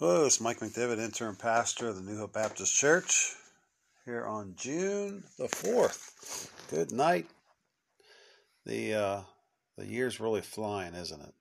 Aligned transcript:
Hello, 0.00 0.24
it's 0.24 0.40
Mike 0.40 0.60
McDavid, 0.60 0.98
interim 0.98 1.36
pastor 1.36 1.88
of 1.88 1.96
the 1.96 2.00
New 2.00 2.16
Hope 2.16 2.32
Baptist 2.32 2.74
Church 2.74 3.34
here 4.06 4.24
on 4.24 4.54
June 4.56 5.24
the 5.36 5.44
4th. 5.44 6.48
Good 6.70 6.90
night. 6.90 7.26
The, 8.64 8.94
uh, 8.94 9.20
the 9.76 9.84
year's 9.84 10.18
really 10.18 10.40
flying, 10.40 10.94
isn't 10.94 11.20
it? 11.20 11.34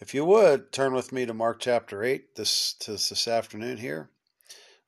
If 0.00 0.12
you 0.12 0.24
would, 0.24 0.72
turn 0.72 0.92
with 0.92 1.12
me 1.12 1.24
to 1.24 1.32
Mark 1.32 1.60
chapter 1.60 2.02
8 2.02 2.34
this, 2.34 2.74
this 2.84 3.28
afternoon 3.28 3.76
here, 3.76 4.10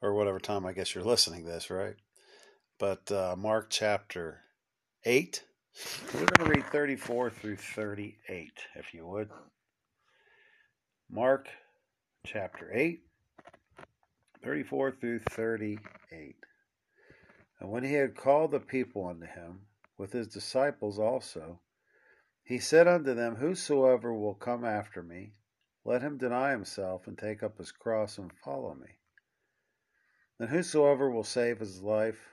or 0.02 0.12
whatever 0.12 0.40
time 0.40 0.66
I 0.66 0.72
guess 0.72 0.96
you're 0.96 1.04
listening 1.04 1.44
this, 1.44 1.70
right? 1.70 1.94
But 2.80 3.12
uh, 3.12 3.36
Mark 3.38 3.68
chapter 3.70 4.40
8. 5.04 5.44
We're 6.12 6.26
going 6.26 6.50
to 6.50 6.56
read 6.56 6.66
34 6.72 7.30
through 7.30 7.54
38, 7.54 8.50
if 8.74 8.92
you 8.92 9.06
would. 9.06 9.30
Mark 11.08 11.46
chapter 12.24 12.70
8, 12.72 13.02
34 14.42 14.92
through 14.92 15.18
38. 15.18 16.36
And 17.60 17.70
when 17.70 17.84
he 17.84 17.94
had 17.94 18.16
called 18.16 18.50
the 18.50 18.60
people 18.60 19.06
unto 19.06 19.26
him, 19.26 19.66
with 19.96 20.12
his 20.12 20.26
disciples 20.26 20.98
also, 20.98 21.60
he 22.42 22.58
said 22.58 22.88
unto 22.88 23.14
them, 23.14 23.36
Whosoever 23.36 24.12
will 24.12 24.34
come 24.34 24.64
after 24.64 25.02
me, 25.02 25.34
let 25.84 26.02
him 26.02 26.18
deny 26.18 26.50
himself 26.50 27.06
and 27.06 27.16
take 27.16 27.42
up 27.42 27.58
his 27.58 27.72
cross 27.72 28.18
and 28.18 28.32
follow 28.32 28.74
me. 28.74 28.98
And 30.38 30.48
whosoever 30.48 31.10
will 31.10 31.24
save 31.24 31.60
his 31.60 31.82
life 31.82 32.28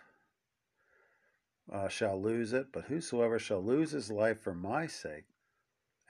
uh, 1.71 1.87
shall 1.87 2.21
lose 2.21 2.53
it, 2.53 2.67
but 2.71 2.85
whosoever 2.85 3.37
shall 3.37 3.63
lose 3.63 3.91
his 3.91 4.09
life 4.09 4.41
for 4.41 4.55
my 4.55 4.87
sake 4.87 5.25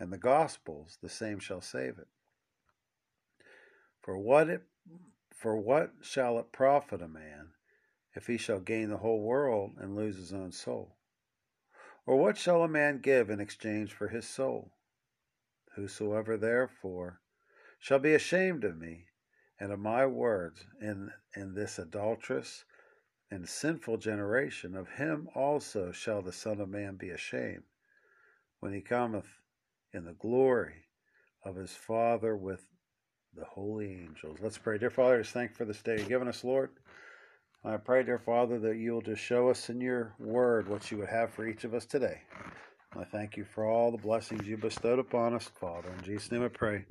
and 0.01 0.11
the 0.11 0.17
gospel's, 0.17 0.97
the 1.03 1.09
same 1.09 1.37
shall 1.37 1.61
save 1.61 1.99
it. 1.99 2.07
For 4.01 4.17
what 4.17 4.49
it 4.49 4.63
for 5.31 5.55
what 5.55 5.93
shall 6.01 6.39
it 6.39 6.51
profit 6.51 7.01
a 7.01 7.07
man 7.07 7.53
if 8.15 8.27
he 8.27 8.37
shall 8.37 8.59
gain 8.59 8.89
the 8.89 8.97
whole 8.97 9.21
world 9.21 9.77
and 9.77 9.95
lose 9.95 10.17
his 10.17 10.33
own 10.33 10.51
soul? 10.51 10.97
Or 12.07 12.17
what 12.17 12.37
shall 12.37 12.63
a 12.63 12.67
man 12.67 12.97
give 12.99 13.29
in 13.29 13.39
exchange 13.39 13.93
for 13.93 14.07
his 14.07 14.27
soul? 14.27 14.71
Whosoever 15.75 16.35
therefore 16.35 17.21
shall 17.79 17.99
be 17.99 18.13
ashamed 18.13 18.63
of 18.63 18.77
me 18.77 19.05
and 19.59 19.71
of 19.71 19.79
my 19.79 20.07
words 20.07 20.65
in, 20.81 21.11
in 21.35 21.53
this 21.53 21.77
adulterous 21.77 22.65
and 23.29 23.47
sinful 23.47 23.97
generation, 23.97 24.75
of 24.75 24.89
him 24.89 25.29
also 25.35 25.91
shall 25.91 26.23
the 26.23 26.33
Son 26.33 26.59
of 26.59 26.69
Man 26.69 26.95
be 26.95 27.11
ashamed 27.11 27.63
when 28.59 28.73
he 28.73 28.81
cometh 28.81 29.39
in 29.93 30.05
the 30.05 30.13
glory 30.13 30.87
of 31.43 31.55
his 31.55 31.75
Father 31.75 32.35
with 32.35 32.67
the 33.35 33.45
holy 33.45 33.91
angels. 33.91 34.37
Let's 34.41 34.57
pray. 34.57 34.77
Dear 34.77 34.89
Father, 34.89 35.21
just 35.21 35.33
thank 35.33 35.55
for 35.55 35.65
this 35.65 35.81
day 35.81 35.97
you've 35.97 36.09
given 36.09 36.27
us, 36.27 36.43
Lord. 36.43 36.69
I 37.63 37.77
pray, 37.77 38.03
dear 38.03 38.19
Father, 38.19 38.59
that 38.59 38.77
you'll 38.77 39.01
just 39.01 39.21
show 39.21 39.49
us 39.49 39.69
in 39.69 39.79
your 39.79 40.15
word 40.19 40.67
what 40.67 40.89
you 40.91 40.97
would 40.97 41.09
have 41.09 41.31
for 41.31 41.47
each 41.47 41.63
of 41.63 41.73
us 41.73 41.85
today. 41.85 42.21
I 42.97 43.03
thank 43.05 43.37
you 43.37 43.45
for 43.45 43.65
all 43.65 43.91
the 43.91 43.97
blessings 43.97 44.47
you 44.47 44.57
bestowed 44.57 44.99
upon 44.99 45.33
us, 45.33 45.49
Father. 45.59 45.89
In 45.97 46.03
Jesus' 46.03 46.31
name 46.31 46.43
I 46.43 46.49
pray. 46.49 46.85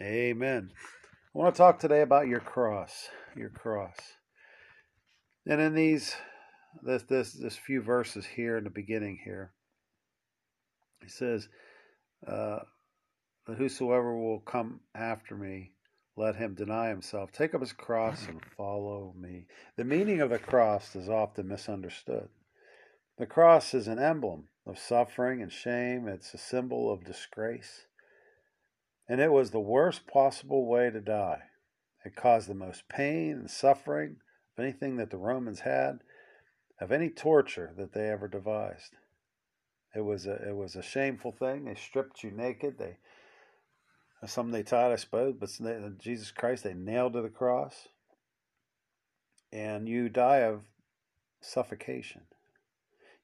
Amen. 0.00 0.70
I 0.72 1.38
want 1.38 1.54
to 1.54 1.58
talk 1.58 1.78
today 1.78 2.00
about 2.00 2.26
your 2.26 2.40
cross. 2.40 3.08
Your 3.36 3.50
cross. 3.50 3.96
And 5.46 5.60
in 5.60 5.74
these 5.74 6.16
this 6.82 7.02
this 7.04 7.32
this 7.32 7.56
few 7.56 7.82
verses 7.82 8.26
here 8.26 8.56
in 8.56 8.64
the 8.64 8.70
beginning 8.70 9.20
here, 9.24 9.52
he 11.02 11.08
says, 11.08 11.48
uh, 12.26 12.60
that 13.46 13.58
whosoever 13.58 14.16
will 14.16 14.40
come 14.40 14.80
after 14.94 15.36
me, 15.36 15.72
let 16.16 16.36
him 16.36 16.54
deny 16.54 16.88
himself, 16.88 17.32
take 17.32 17.54
up 17.54 17.60
his 17.60 17.72
cross, 17.72 18.26
and 18.28 18.40
follow 18.56 19.14
me. 19.18 19.46
The 19.76 19.84
meaning 19.84 20.20
of 20.20 20.30
the 20.30 20.38
cross 20.38 20.94
is 20.94 21.08
often 21.08 21.48
misunderstood. 21.48 22.28
The 23.18 23.26
cross 23.26 23.74
is 23.74 23.88
an 23.88 23.98
emblem 23.98 24.48
of 24.66 24.78
suffering 24.78 25.42
and 25.42 25.52
shame, 25.52 26.08
it's 26.08 26.32
a 26.34 26.38
symbol 26.38 26.92
of 26.92 27.04
disgrace. 27.04 27.86
And 29.08 29.20
it 29.20 29.32
was 29.32 29.50
the 29.50 29.60
worst 29.60 30.06
possible 30.06 30.66
way 30.66 30.90
to 30.90 31.00
die. 31.00 31.42
It 32.04 32.16
caused 32.16 32.48
the 32.48 32.54
most 32.54 32.88
pain 32.88 33.32
and 33.32 33.50
suffering 33.50 34.16
of 34.56 34.64
anything 34.64 34.96
that 34.96 35.10
the 35.10 35.18
Romans 35.18 35.60
had, 35.60 36.00
of 36.80 36.92
any 36.92 37.10
torture 37.10 37.72
that 37.76 37.92
they 37.92 38.08
ever 38.08 38.28
devised. 38.28 38.96
It 39.94 40.00
was 40.00 40.26
a 40.26 40.48
it 40.48 40.56
was 40.56 40.74
a 40.74 40.82
shameful 40.82 41.32
thing. 41.32 41.64
They 41.64 41.76
stripped 41.76 42.24
you 42.24 42.30
naked. 42.30 42.78
They 42.78 42.98
some 44.28 44.50
they 44.50 44.62
tied, 44.62 44.92
I 44.92 44.96
suppose, 44.96 45.34
but 45.38 45.50
Jesus 45.98 46.30
Christ 46.30 46.64
they 46.64 46.74
nailed 46.74 47.14
to 47.14 47.22
the 47.22 47.28
cross, 47.28 47.88
and 49.52 49.88
you 49.88 50.08
die 50.08 50.38
of 50.38 50.62
suffocation. 51.40 52.22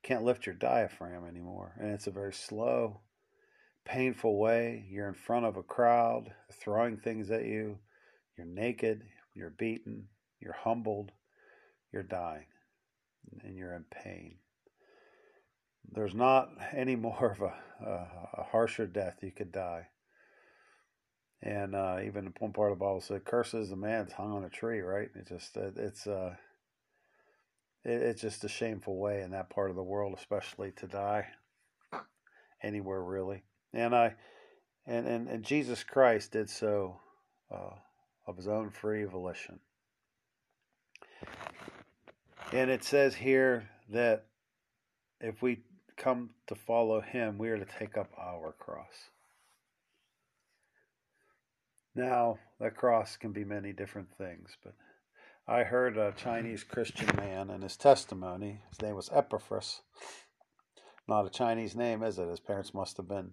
Can't 0.03 0.25
lift 0.25 0.47
your 0.47 0.55
diaphragm 0.55 1.27
anymore, 1.27 1.75
and 1.79 1.91
it's 1.91 2.07
a 2.07 2.13
very 2.13 2.33
slow, 2.33 3.01
painful 3.85 4.39
way. 4.39 4.87
You're 4.91 5.09
in 5.09 5.15
front 5.15 5.47
of 5.47 5.57
a 5.57 5.63
crowd 5.63 6.33
throwing 6.53 6.97
things 6.97 7.31
at 7.31 7.45
you. 7.45 7.79
You're 8.37 8.47
naked. 8.47 9.03
You're 9.35 9.51
beaten. 9.51 10.09
You're 10.41 10.55
humbled. 10.55 11.13
You're 11.93 12.03
dying, 12.03 12.47
and 13.43 13.57
you're 13.57 13.75
in 13.75 13.85
pain. 13.91 14.39
There's 15.93 16.15
not 16.15 16.51
any 16.75 16.97
more 16.97 17.37
of 17.39 17.43
a, 17.43 17.89
a, 17.89 18.41
a 18.41 18.45
harsher 18.51 18.87
death 18.87 19.19
you 19.23 19.33
could 19.33 19.53
die 19.53 19.89
and 21.43 21.75
uh, 21.75 21.99
even 22.05 22.33
one 22.39 22.53
part 22.53 22.73
of 22.73 22.79
the 22.79 22.85
Bible 22.85 23.01
said, 23.01 23.25
"Curses 23.25 23.71
the 23.71 23.77
man 23.77 24.05
that's 24.05 24.15
hung 24.15 24.33
on 24.33 24.45
a 24.45 24.51
tree." 24.51 24.81
Right? 24.81 25.09
It 25.15 25.29
just 25.29 25.57
it, 25.57 25.75
it's 25.77 26.07
uh, 26.07 26.35
it, 27.85 28.03
it's 28.03 28.21
just 28.21 28.45
a 28.45 28.49
shameful 28.49 28.99
way 28.99 29.23
in 29.23 29.31
that 29.31 29.51
part 29.51 29.71
of 29.71 29.77
the 29.77 29.83
world, 29.83 30.15
especially 30.19 30.73
to 30.73 30.87
die 30.87 31.27
anywhere 32.63 33.03
really. 33.03 33.43
And 33.73 33.95
I 33.95 34.15
and 34.87 35.07
and, 35.07 35.29
and 35.29 35.45
Jesus 35.45 35.83
Christ 35.83 36.33
did 36.33 36.51
so 36.51 37.01
uh, 37.51 37.75
of 38.27 38.37
his 38.37 38.49
own 38.49 38.71
free 38.71 39.05
volition. 39.05 39.61
And 42.53 42.71
it 42.71 42.83
says 42.83 43.15
here 43.15 43.69
that 43.91 44.27
if 45.21 45.41
we 45.41 45.61
come 45.97 46.31
to 46.49 46.55
follow 46.55 47.01
him, 47.01 47.39
we 47.39 47.49
are 47.51 47.59
to 47.59 47.67
take 47.79 47.97
up 47.97 48.11
our 48.19 48.53
cross. 48.59 49.11
Now, 51.95 52.39
the 52.61 52.71
cross 52.71 53.17
can 53.17 53.33
be 53.33 53.45
many 53.45 53.73
different 53.73 54.09
things, 54.17 54.57
but 54.63 54.75
I 55.47 55.65
heard 55.65 55.97
a 55.97 56.13
Chinese 56.17 56.63
Christian 56.63 57.09
man 57.17 57.51
in 57.51 57.63
his 57.63 57.77
testimony. 57.77 58.61
His 58.69 58.81
name 58.81 58.95
was 58.95 59.11
Epaphras. 59.13 59.81
Not 61.09 61.27
a 61.27 61.31
Chinese 61.31 61.75
name, 61.75 62.05
is 62.05 62.19
it? 62.19 62.29
His 62.29 62.39
parents 62.39 62.73
must 62.73 62.97
have 62.99 63.09
been 63.09 63.33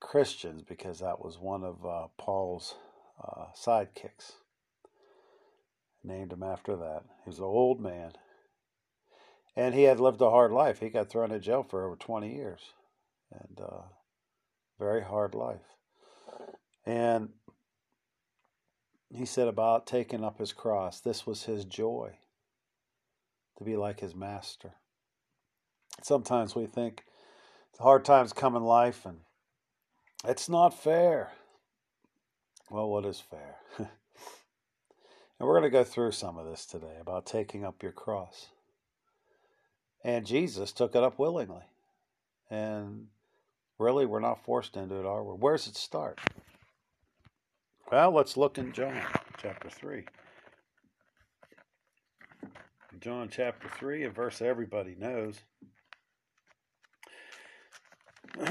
Christians 0.00 0.62
because 0.62 0.98
that 0.98 1.24
was 1.24 1.38
one 1.38 1.64
of 1.64 1.86
uh, 1.86 2.08
Paul's 2.18 2.74
uh, 3.22 3.46
sidekicks. 3.56 4.32
Named 6.04 6.32
him 6.32 6.42
after 6.42 6.76
that. 6.76 7.04
He 7.24 7.30
was 7.30 7.38
an 7.38 7.44
old 7.44 7.80
man. 7.80 8.12
And 9.56 9.74
he 9.74 9.84
had 9.84 9.98
lived 9.98 10.20
a 10.20 10.30
hard 10.30 10.52
life. 10.52 10.80
He 10.80 10.90
got 10.90 11.08
thrown 11.08 11.32
in 11.32 11.40
jail 11.40 11.66
for 11.68 11.86
over 11.86 11.96
20 11.96 12.32
years. 12.32 12.60
And 13.32 13.58
uh, 13.60 13.82
very 14.78 15.02
hard 15.02 15.34
life. 15.34 15.77
And 16.88 17.28
he 19.10 19.26
said 19.26 19.46
about 19.46 19.86
taking 19.86 20.24
up 20.24 20.38
his 20.38 20.54
cross, 20.54 21.00
this 21.00 21.26
was 21.26 21.42
his 21.42 21.66
joy 21.66 22.12
to 23.58 23.64
be 23.64 23.76
like 23.76 24.00
his 24.00 24.14
master. 24.14 24.72
Sometimes 26.02 26.56
we 26.56 26.64
think 26.64 27.04
the 27.76 27.82
hard 27.82 28.06
times 28.06 28.32
come 28.32 28.56
in 28.56 28.64
life 28.64 29.04
and 29.04 29.18
it's 30.24 30.48
not 30.48 30.70
fair. 30.70 31.32
Well, 32.70 32.88
what 32.88 33.04
is 33.04 33.20
fair? 33.20 33.56
and 33.78 33.88
we're 35.40 35.60
going 35.60 35.70
to 35.70 35.70
go 35.70 35.84
through 35.84 36.12
some 36.12 36.38
of 36.38 36.46
this 36.46 36.64
today 36.64 36.96
about 37.02 37.26
taking 37.26 37.66
up 37.66 37.82
your 37.82 37.92
cross. 37.92 38.46
And 40.02 40.24
Jesus 40.24 40.72
took 40.72 40.94
it 40.94 41.02
up 41.02 41.18
willingly. 41.18 41.64
And 42.48 43.08
really, 43.78 44.06
we're 44.06 44.20
not 44.20 44.42
forced 44.42 44.74
into 44.74 44.94
it, 44.94 45.04
are 45.04 45.22
we? 45.22 45.34
Where 45.34 45.54
does 45.54 45.66
it 45.66 45.76
start? 45.76 46.18
Well, 47.90 48.10
let's 48.10 48.36
look 48.36 48.58
in 48.58 48.72
John 48.72 49.00
chapter 49.38 49.70
3. 49.70 50.04
John 53.00 53.30
chapter 53.30 53.70
3, 53.78 54.04
a 54.04 54.10
verse 54.10 54.42
everybody 54.42 54.94
knows. 54.94 55.40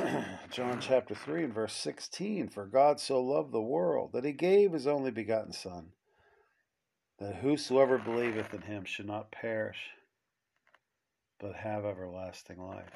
John 0.49 0.79
chapter 0.81 1.13
3 1.13 1.43
and 1.43 1.53
verse 1.53 1.73
16 1.73 2.49
For 2.49 2.65
God 2.65 2.99
so 2.99 3.21
loved 3.21 3.51
the 3.51 3.61
world 3.61 4.09
that 4.13 4.25
he 4.25 4.31
gave 4.31 4.73
his 4.73 4.87
only 4.87 5.11
begotten 5.11 5.53
Son, 5.53 5.89
that 7.19 7.35
whosoever 7.35 7.99
believeth 7.99 8.55
in 8.55 8.63
him 8.63 8.85
should 8.85 9.05
not 9.05 9.31
perish, 9.31 9.91
but 11.39 11.53
have 11.53 11.85
everlasting 11.85 12.59
life. 12.59 12.89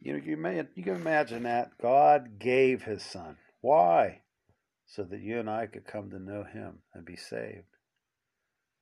You 0.00 0.12
know, 0.12 0.20
you, 0.24 0.36
may, 0.36 0.62
you 0.76 0.84
can 0.84 0.94
imagine 0.94 1.42
that. 1.42 1.72
God 1.82 2.38
gave 2.38 2.84
his 2.84 3.02
Son. 3.02 3.36
Why? 3.62 4.20
So 4.90 5.04
that 5.04 5.20
you 5.20 5.38
and 5.38 5.48
I 5.48 5.66
could 5.66 5.86
come 5.86 6.10
to 6.10 6.18
know 6.18 6.42
him 6.42 6.78
and 6.92 7.04
be 7.04 7.16
saved. 7.16 7.76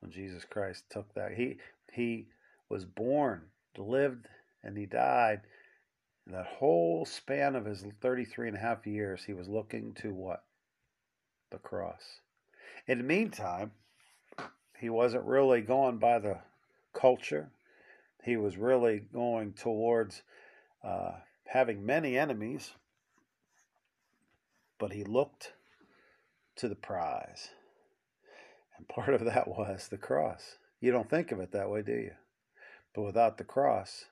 When 0.00 0.10
Jesus 0.10 0.44
Christ 0.44 0.84
took 0.90 1.12
that, 1.14 1.32
he 1.32 1.58
he 1.92 2.28
was 2.68 2.84
born, 2.84 3.42
lived, 3.76 4.26
and 4.62 4.76
he 4.76 4.86
died. 4.86 5.42
That 6.26 6.46
whole 6.46 7.04
span 7.04 7.56
of 7.56 7.64
his 7.64 7.84
33 8.00 8.48
and 8.48 8.56
a 8.56 8.60
half 8.60 8.86
years, 8.86 9.24
he 9.24 9.32
was 9.32 9.48
looking 9.48 9.94
to 9.94 10.12
what? 10.12 10.44
The 11.50 11.58
cross. 11.58 12.20
In 12.86 12.98
the 12.98 13.04
meantime, 13.04 13.72
he 14.78 14.90
wasn't 14.90 15.24
really 15.24 15.62
going 15.62 15.98
by 15.98 16.18
the 16.18 16.38
culture. 16.92 17.50
He 18.24 18.36
was 18.36 18.56
really 18.56 19.00
going 19.12 19.54
towards 19.54 20.22
uh, 20.84 21.12
having 21.46 21.84
many 21.84 22.18
enemies, 22.18 22.72
but 24.78 24.92
he 24.92 25.04
looked 25.04 25.52
to 26.58 26.68
the 26.68 26.76
prize. 26.76 27.48
And 28.76 28.86
part 28.88 29.14
of 29.14 29.24
that 29.24 29.48
was 29.48 29.88
the 29.88 29.98
cross. 29.98 30.58
You 30.80 30.92
don't 30.92 31.10
think 31.10 31.32
of 31.32 31.40
it 31.40 31.52
that 31.52 31.70
way, 31.70 31.82
do 31.82 31.92
you? 31.92 32.12
But 32.94 33.02
without 33.02 33.38
the 33.38 33.44
cross, 33.44 34.04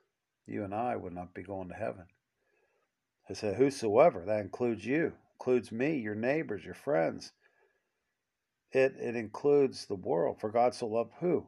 you 0.47 0.65
and 0.65 0.75
I 0.75 0.97
would 0.97 1.13
not 1.13 1.35
be 1.35 1.43
going 1.43 1.69
to 1.69 1.75
heaven. 1.75 2.07
I 3.29 3.33
said, 3.33 3.57
Whosoever, 3.57 4.25
that 4.27 4.41
includes 4.41 4.85
you, 4.85 5.13
includes 5.39 5.73
me, 5.73 5.99
your 5.99 6.15
neighbors, 6.15 6.65
your 6.65 6.75
friends. 6.75 7.33
It, 8.73 8.95
it 9.01 9.17
includes 9.17 9.87
the 9.87 9.95
world. 9.95 10.41
For 10.41 10.51
God 10.51 10.75
so 10.75 10.87
loved 10.87 11.13
who? 11.21 11.47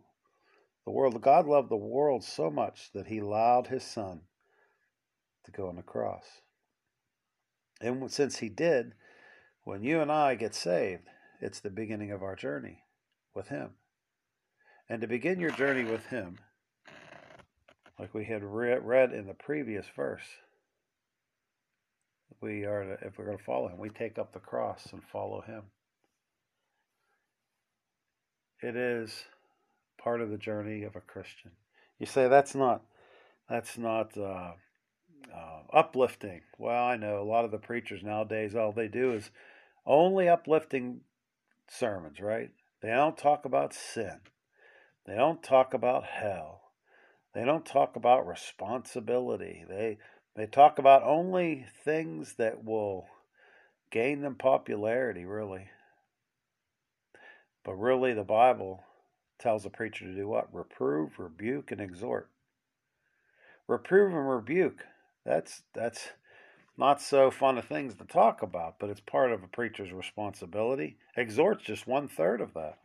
The 0.84 0.92
world. 0.92 1.20
God 1.20 1.46
loved 1.46 1.70
the 1.70 1.76
world 1.76 2.24
so 2.24 2.50
much 2.50 2.90
that 2.94 3.06
he 3.06 3.18
allowed 3.18 3.66
his 3.66 3.84
son 3.84 4.22
to 5.44 5.50
go 5.50 5.68
on 5.68 5.76
the 5.76 5.82
cross. 5.82 6.24
And 7.80 8.10
since 8.10 8.38
he 8.38 8.48
did, 8.48 8.94
when 9.68 9.82
you 9.82 10.00
and 10.00 10.10
I 10.10 10.34
get 10.34 10.54
saved, 10.54 11.02
it's 11.42 11.60
the 11.60 11.68
beginning 11.68 12.10
of 12.10 12.22
our 12.22 12.34
journey 12.34 12.84
with 13.34 13.48
him. 13.48 13.72
And 14.88 15.02
to 15.02 15.06
begin 15.06 15.38
your 15.38 15.50
journey 15.50 15.84
with 15.84 16.06
him, 16.06 16.38
like 17.98 18.14
we 18.14 18.24
had 18.24 18.42
read 18.42 19.12
in 19.12 19.26
the 19.26 19.34
previous 19.34 19.84
verse, 19.94 20.22
we 22.40 22.64
are 22.64 22.96
if 23.02 23.18
we're 23.18 23.26
going 23.26 23.36
to 23.36 23.44
follow 23.44 23.68
him, 23.68 23.76
we 23.76 23.90
take 23.90 24.18
up 24.18 24.32
the 24.32 24.38
cross 24.38 24.88
and 24.90 25.02
follow 25.04 25.42
him. 25.42 25.64
It 28.62 28.74
is 28.74 29.24
part 30.02 30.22
of 30.22 30.30
the 30.30 30.38
journey 30.38 30.84
of 30.84 30.96
a 30.96 31.02
Christian. 31.02 31.50
You 31.98 32.06
say 32.06 32.26
that's 32.26 32.54
not 32.54 32.84
that's 33.50 33.76
not 33.76 34.16
uh, 34.16 34.52
uh, 35.30 35.60
uplifting. 35.74 36.40
Well, 36.56 36.84
I 36.84 36.96
know 36.96 37.20
a 37.20 37.30
lot 37.30 37.44
of 37.44 37.50
the 37.50 37.58
preachers 37.58 38.02
nowadays 38.02 38.54
all 38.54 38.72
they 38.72 38.88
do 38.88 39.12
is 39.12 39.30
only 39.86 40.28
uplifting 40.28 41.00
sermons, 41.68 42.20
right? 42.20 42.50
They 42.80 42.90
don't 42.90 43.16
talk 43.16 43.44
about 43.44 43.74
sin. 43.74 44.20
They 45.06 45.14
don't 45.14 45.42
talk 45.42 45.74
about 45.74 46.04
hell. 46.04 46.72
They 47.34 47.44
don't 47.44 47.66
talk 47.66 47.96
about 47.96 48.26
responsibility. 48.26 49.64
They 49.68 49.98
they 50.36 50.46
talk 50.46 50.78
about 50.78 51.02
only 51.02 51.66
things 51.84 52.34
that 52.34 52.64
will 52.64 53.06
gain 53.90 54.20
them 54.20 54.36
popularity, 54.36 55.24
really. 55.24 55.68
But 57.64 57.74
really 57.74 58.14
the 58.14 58.24
Bible 58.24 58.84
tells 59.38 59.66
a 59.66 59.70
preacher 59.70 60.04
to 60.04 60.14
do 60.14 60.28
what? 60.28 60.52
Reprove, 60.54 61.18
rebuke, 61.18 61.70
and 61.70 61.80
exhort. 61.80 62.30
Reprove 63.66 64.12
and 64.12 64.28
rebuke. 64.28 64.84
That's 65.24 65.62
that's 65.74 66.10
not 66.78 67.02
so 67.02 67.30
fun 67.30 67.58
of 67.58 67.64
things 67.64 67.94
to 67.96 68.04
talk 68.04 68.40
about, 68.40 68.78
but 68.78 68.88
it's 68.88 69.00
part 69.00 69.32
of 69.32 69.42
a 69.42 69.48
preacher's 69.48 69.92
responsibility. 69.92 70.96
Exhort's 71.16 71.64
just 71.64 71.86
one 71.86 72.06
third 72.08 72.40
of 72.40 72.54
that. 72.54 72.78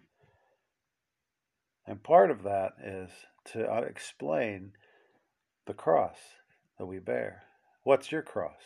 And 1.85 2.01
part 2.01 2.31
of 2.31 2.43
that 2.43 2.73
is 2.83 3.11
to 3.53 3.71
uh, 3.71 3.81
explain 3.81 4.71
the 5.67 5.73
cross 5.73 6.17
that 6.79 6.85
we 6.85 6.99
bear. 6.99 7.43
What's 7.83 8.11
your 8.11 8.21
cross? 8.21 8.61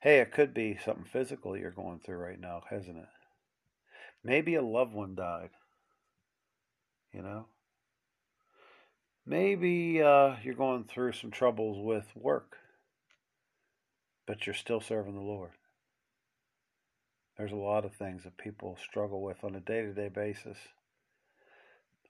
Hey, 0.00 0.20
it 0.20 0.32
could 0.32 0.54
be 0.54 0.78
something 0.82 1.04
physical 1.04 1.56
you're 1.56 1.70
going 1.70 1.98
through 1.98 2.18
right 2.18 2.40
now, 2.40 2.62
hasn't 2.70 2.98
it? 2.98 3.08
Maybe 4.24 4.54
a 4.54 4.62
loved 4.62 4.94
one 4.94 5.14
died. 5.14 5.50
You 7.12 7.22
know? 7.22 7.46
Maybe 9.26 10.00
uh, 10.00 10.36
you're 10.42 10.54
going 10.54 10.84
through 10.84 11.12
some 11.12 11.32
troubles 11.32 11.84
with 11.84 12.06
work, 12.14 12.56
but 14.26 14.46
you're 14.46 14.54
still 14.54 14.80
serving 14.80 15.14
the 15.14 15.20
Lord. 15.20 15.52
There's 17.38 17.52
a 17.52 17.56
lot 17.56 17.84
of 17.84 17.94
things 17.94 18.24
that 18.24 18.38
people 18.38 18.78
struggle 18.82 19.22
with 19.22 19.44
on 19.44 19.54
a 19.54 19.60
day 19.60 19.82
to 19.82 19.92
day 19.92 20.08
basis. 20.08 20.58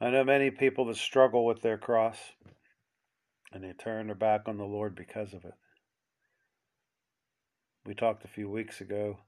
I 0.00 0.10
know 0.10 0.24
many 0.24 0.50
people 0.50 0.84
that 0.86 0.96
struggle 0.96 1.44
with 1.44 1.62
their 1.62 1.78
cross 1.78 2.18
and 3.52 3.64
they 3.64 3.72
turn 3.72 4.06
their 4.06 4.14
back 4.14 4.42
on 4.46 4.58
the 4.58 4.64
Lord 4.64 4.94
because 4.94 5.32
of 5.32 5.44
it. 5.44 5.54
We 7.86 7.94
talked 7.94 8.24
a 8.24 8.28
few 8.28 8.50
weeks 8.50 8.80
ago 8.80 9.18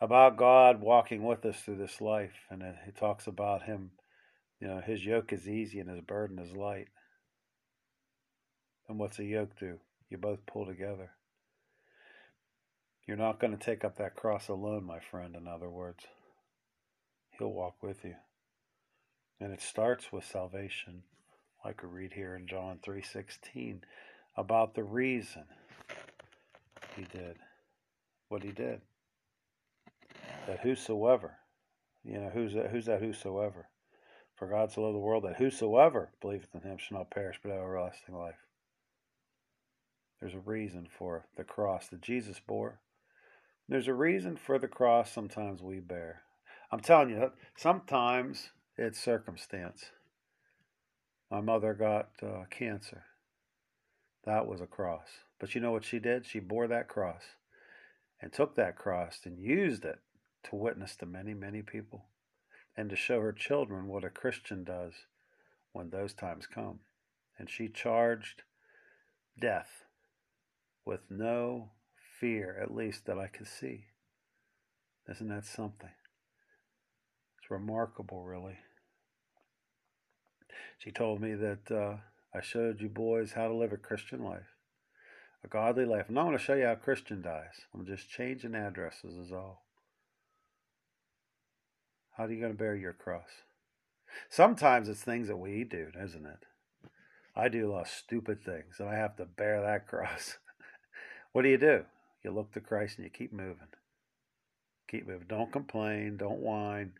about 0.00 0.36
God 0.36 0.80
walking 0.80 1.22
with 1.24 1.44
us 1.44 1.60
through 1.60 1.76
this 1.76 2.00
life, 2.00 2.46
and 2.50 2.62
he 2.84 2.92
talks 2.92 3.26
about 3.26 3.64
Him, 3.64 3.90
you 4.60 4.68
know, 4.68 4.80
His 4.80 5.04
yoke 5.04 5.32
is 5.32 5.48
easy 5.48 5.80
and 5.80 5.90
His 5.90 6.00
burden 6.00 6.38
is 6.38 6.56
light. 6.56 6.88
And 8.88 8.98
what's 8.98 9.18
a 9.18 9.24
yoke 9.24 9.58
do? 9.58 9.78
You 10.10 10.18
both 10.18 10.46
pull 10.46 10.66
together. 10.66 11.10
You're 13.06 13.16
not 13.16 13.40
going 13.40 13.56
to 13.56 13.64
take 13.64 13.84
up 13.84 13.96
that 13.98 14.14
cross 14.14 14.48
alone, 14.48 14.84
my 14.84 15.00
friend, 15.00 15.34
in 15.34 15.48
other 15.48 15.68
words. 15.68 16.04
He'll 17.38 17.52
walk 17.52 17.82
with 17.82 18.04
you. 18.04 18.14
And 19.40 19.52
it 19.52 19.60
starts 19.60 20.12
with 20.12 20.24
salvation, 20.24 21.02
I 21.64 21.72
could 21.72 21.92
read 21.92 22.12
here 22.12 22.36
in 22.36 22.46
John 22.46 22.78
3:16 22.78 23.82
about 24.36 24.74
the 24.74 24.84
reason 24.84 25.44
he 26.96 27.04
did 27.04 27.38
what 28.28 28.42
he 28.42 28.50
did. 28.50 28.80
That 30.46 30.60
whosoever, 30.60 31.38
you 32.02 32.18
know, 32.18 32.30
who's 32.30 32.54
that, 32.54 32.70
who's 32.70 32.86
that 32.86 33.00
whosoever? 33.00 33.68
For 34.34 34.48
God 34.48 34.72
so 34.72 34.82
loved 34.82 34.96
the 34.96 35.00
world 35.00 35.24
that 35.24 35.36
whosoever 35.36 36.10
believeth 36.20 36.54
in 36.54 36.62
him 36.62 36.78
shall 36.78 36.98
not 36.98 37.10
perish 37.10 37.38
but 37.42 37.50
have 37.50 37.60
everlasting 37.60 38.16
life. 38.16 38.46
There's 40.18 40.34
a 40.34 40.40
reason 40.40 40.88
for 40.98 41.26
the 41.36 41.44
cross 41.44 41.88
that 41.88 42.00
Jesus 42.00 42.40
bore. 42.40 42.80
There's 43.68 43.88
a 43.88 43.94
reason 43.94 44.36
for 44.36 44.58
the 44.58 44.68
cross 44.68 45.10
sometimes 45.10 45.62
we 45.62 45.80
bear. 45.80 46.22
I'm 46.70 46.80
telling 46.80 47.10
you, 47.10 47.30
sometimes 47.56 48.50
it's 48.76 48.98
circumstance. 48.98 49.84
My 51.30 51.40
mother 51.40 51.74
got 51.74 52.10
uh, 52.22 52.44
cancer. 52.50 53.04
That 54.24 54.46
was 54.46 54.60
a 54.60 54.66
cross. 54.66 55.08
But 55.38 55.54
you 55.54 55.60
know 55.60 55.72
what 55.72 55.84
she 55.84 55.98
did? 55.98 56.26
She 56.26 56.38
bore 56.38 56.66
that 56.68 56.88
cross 56.88 57.22
and 58.20 58.32
took 58.32 58.54
that 58.56 58.76
cross 58.76 59.20
and 59.24 59.38
used 59.38 59.84
it 59.84 59.98
to 60.44 60.56
witness 60.56 60.96
to 60.96 61.06
many, 61.06 61.34
many 61.34 61.62
people 61.62 62.06
and 62.76 62.88
to 62.90 62.96
show 62.96 63.20
her 63.20 63.32
children 63.32 63.86
what 63.86 64.04
a 64.04 64.10
Christian 64.10 64.64
does 64.64 64.92
when 65.72 65.90
those 65.90 66.14
times 66.14 66.46
come. 66.46 66.80
And 67.38 67.50
she 67.50 67.68
charged 67.68 68.42
death 69.40 69.84
with 70.84 71.00
no 71.10 71.70
fear, 72.22 72.56
at 72.62 72.72
least 72.72 73.06
that 73.06 73.18
I 73.18 73.26
could 73.26 73.48
see. 73.48 73.86
Isn't 75.10 75.28
that 75.28 75.44
something? 75.44 75.90
It's 77.38 77.50
remarkable, 77.50 78.22
really. 78.22 78.58
She 80.78 80.92
told 80.92 81.20
me 81.20 81.34
that 81.34 81.68
uh, 81.68 81.96
I 82.32 82.40
showed 82.40 82.80
you 82.80 82.88
boys 82.88 83.32
how 83.32 83.48
to 83.48 83.54
live 83.54 83.72
a 83.72 83.76
Christian 83.76 84.22
life, 84.22 84.54
a 85.44 85.48
godly 85.48 85.84
life. 85.84 86.06
I'm 86.08 86.14
not 86.14 86.26
going 86.26 86.38
to 86.38 86.42
show 86.42 86.54
you 86.54 86.66
how 86.66 86.76
Christian 86.76 87.22
dies. 87.22 87.62
I'm 87.74 87.84
just 87.84 88.08
changing 88.08 88.54
addresses, 88.54 89.16
is 89.16 89.32
all. 89.32 89.64
How 92.16 92.26
are 92.26 92.30
you 92.30 92.38
going 92.38 92.52
to 92.52 92.58
bear 92.58 92.76
your 92.76 92.92
cross? 92.92 93.30
Sometimes 94.30 94.88
it's 94.88 95.02
things 95.02 95.26
that 95.26 95.38
we 95.38 95.64
do, 95.64 95.88
isn't 96.00 96.26
it? 96.26 96.46
I 97.34 97.48
do 97.48 97.68
a 97.68 97.72
lot 97.72 97.82
of 97.82 97.88
stupid 97.88 98.44
things, 98.44 98.76
and 98.78 98.88
I 98.88 98.94
have 98.94 99.16
to 99.16 99.24
bear 99.24 99.60
that 99.60 99.86
cross. 99.88 100.38
what 101.32 101.42
do 101.42 101.48
you 101.48 101.58
do? 101.58 101.84
You 102.24 102.30
look 102.30 102.52
to 102.52 102.60
Christ 102.60 102.98
and 102.98 103.04
you 103.04 103.10
keep 103.10 103.32
moving. 103.32 103.68
Keep 104.88 105.08
moving. 105.08 105.26
Don't 105.28 105.50
complain. 105.50 106.16
Don't 106.16 106.38
whine. 106.38 106.92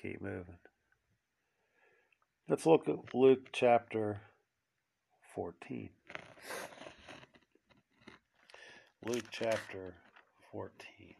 Keep 0.00 0.22
moving. 0.22 0.58
Let's 2.48 2.66
look 2.66 2.88
at 2.88 3.14
Luke 3.14 3.48
chapter 3.52 4.20
14. 5.34 5.88
Luke 9.06 9.24
chapter 9.30 9.94
14. 10.52 11.14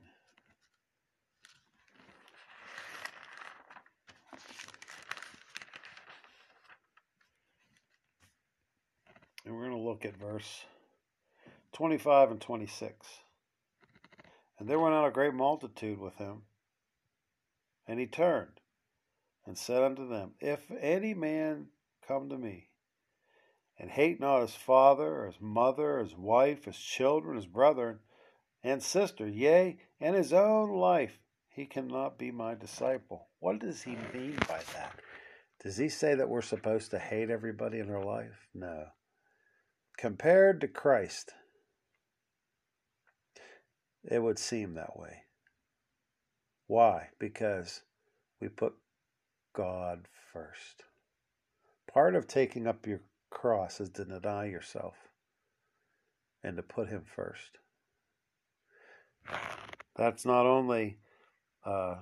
And 9.47 9.55
we're 9.55 9.69
going 9.69 9.73
to 9.73 9.79
look 9.79 10.05
at 10.05 10.17
verse 10.17 10.65
25 11.73 12.31
and 12.31 12.41
26. 12.41 13.24
And 14.65 14.71
there 14.71 14.81
went 14.81 14.95
out 14.95 15.07
a 15.07 15.11
great 15.11 15.35
multitude 15.35 15.99
with 15.99 16.17
him 16.17 16.45
And 17.87 18.01
he 18.01 18.07
turned 18.07 18.63
and 19.45 19.59
said 19.59 19.83
unto 19.83 20.09
them, 20.09 20.37
If 20.41 20.71
any 20.81 21.13
man 21.13 21.67
come 22.09 22.31
to 22.31 22.39
me, 22.39 22.71
and 23.79 23.91
hate 23.91 24.21
not 24.21 24.41
his 24.41 24.55
father, 24.55 25.21
or 25.21 25.27
his 25.27 25.39
mother, 25.39 25.97
or 25.97 26.03
his 26.03 26.17
wife, 26.17 26.65
his 26.65 26.79
children, 26.79 27.37
his 27.37 27.45
brethren, 27.45 27.99
and 28.63 28.83
sister, 28.83 29.29
yea, 29.29 29.77
and 30.01 30.17
his 30.17 30.33
own 30.33 30.71
life, 30.71 31.19
he 31.51 31.67
cannot 31.67 32.17
be 32.17 32.31
my 32.31 32.55
disciple. 32.55 33.29
What 33.41 33.59
does 33.59 33.83
he 33.83 33.99
mean 34.15 34.37
by 34.49 34.63
that? 34.73 34.99
Does 35.63 35.77
he 35.77 35.91
say 35.91 36.15
that 36.15 36.31
we're 36.31 36.41
supposed 36.41 36.91
to 36.93 36.99
hate 36.99 37.29
everybody 37.29 37.81
in 37.81 37.91
our 37.91 38.03
life? 38.03 38.49
No. 38.55 38.87
Compared 39.99 40.63
to 40.63 40.69
Christ, 40.69 41.35
it 44.11 44.23
would 44.23 44.39
seem 44.39 44.75
that 44.75 44.99
way. 44.99 45.23
Why? 46.67 47.09
Because 47.19 47.83
we 48.41 48.49
put 48.49 48.75
God 49.55 50.09
first. 50.33 50.85
Part 51.93 52.15
of 52.15 52.27
taking 52.27 52.67
up 52.67 52.87
your 52.87 53.01
cross 53.31 53.81
is 53.81 53.91
to 53.91 54.05
deny 54.05 54.47
yourself 54.47 54.95
and 56.43 56.57
to 56.57 56.63
put 56.63 56.89
Him 56.89 57.05
first. 57.05 57.59
That's 59.97 60.27
not 60.27 60.45
only 60.45 60.99
uh, 61.65 61.97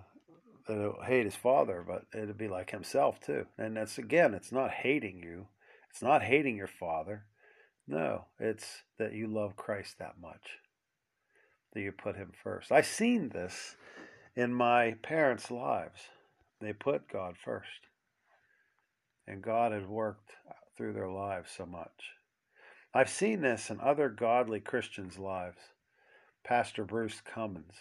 that 0.67 0.77
he'll 0.77 1.03
hate 1.05 1.25
his 1.25 1.37
father, 1.37 1.85
but 1.87 2.07
it'll 2.19 2.35
be 2.35 2.49
like 2.49 2.71
himself 2.71 3.21
too. 3.21 3.47
And 3.59 3.77
that's 3.77 3.99
again, 3.99 4.35
it's 4.35 4.51
not 4.51 4.71
hating 4.71 5.23
you, 5.23 5.47
it's 5.91 6.03
not 6.03 6.23
hating 6.23 6.57
your 6.57 6.67
father. 6.67 7.27
No, 7.87 8.27
it's 8.39 8.83
that 8.99 9.13
you 9.13 9.27
love 9.27 9.57
Christ 9.57 9.99
that 9.99 10.15
much 10.21 10.62
that 11.73 11.81
you 11.81 11.93
put 11.93 12.17
him 12.17 12.33
first. 12.43 12.71
I've 12.71 12.87
seen 12.87 13.31
this 13.31 13.77
in 14.37 14.55
my 14.55 14.97
parents' 15.03 15.51
lives. 15.51 16.01
They 16.61 16.73
put 16.73 17.11
God 17.11 17.37
first. 17.43 17.69
And 19.27 19.43
God 19.43 19.73
has 19.73 19.85
worked 19.85 20.33
through 20.77 20.93
their 20.93 21.11
lives 21.11 21.51
so 21.57 21.67
much. 21.67 22.13
I've 22.95 23.09
seen 23.09 23.41
this 23.41 23.71
in 23.71 23.81
other 23.81 24.09
godly 24.09 24.61
Christians' 24.61 25.19
lives. 25.19 25.59
Pastor 26.45 26.85
Bruce 26.85 27.21
Cummins. 27.25 27.75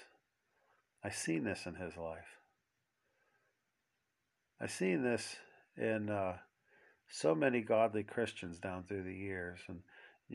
I've 1.04 1.16
seen 1.16 1.44
this 1.44 1.66
in 1.66 1.76
his 1.76 1.98
life. 1.98 2.38
I've 4.62 4.72
seen 4.72 5.04
this 5.04 5.36
in 5.76 6.10
uh, 6.10 6.38
so 7.10 7.34
many 7.34 7.62
godly 7.62 8.04
Christians 8.04 8.60
down 8.60 8.84
through 8.84 9.04
the 9.04 9.14
years. 9.14 9.60
And 9.68 9.82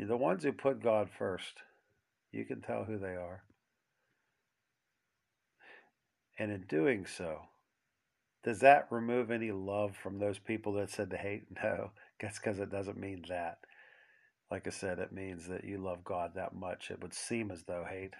the 0.08 0.16
ones 0.16 0.42
who 0.42 0.52
put 0.52 0.82
God 0.82 1.08
first, 1.16 1.62
you 2.32 2.44
can 2.44 2.60
tell 2.60 2.84
who 2.84 2.98
they 2.98 3.14
are. 3.14 3.44
And 6.38 6.50
in 6.50 6.62
doing 6.62 7.06
so, 7.06 7.42
does 8.44 8.60
that 8.60 8.86
remove 8.90 9.30
any 9.30 9.50
love 9.50 9.96
from 9.96 10.18
those 10.18 10.38
people 10.38 10.74
that 10.74 10.90
said 10.90 11.10
to 11.10 11.16
hate? 11.16 11.44
No, 11.62 11.90
that's 12.20 12.38
because 12.38 12.58
it 12.60 12.70
doesn't 12.70 12.98
mean 12.98 13.24
that. 13.28 13.58
Like 14.50 14.66
I 14.66 14.70
said, 14.70 14.98
it 14.98 15.12
means 15.12 15.48
that 15.48 15.64
you 15.64 15.78
love 15.78 16.04
God 16.04 16.32
that 16.34 16.54
much. 16.54 16.90
It 16.90 17.02
would 17.02 17.14
seem 17.14 17.50
as 17.50 17.64
though 17.64 17.84
hate. 17.88 18.14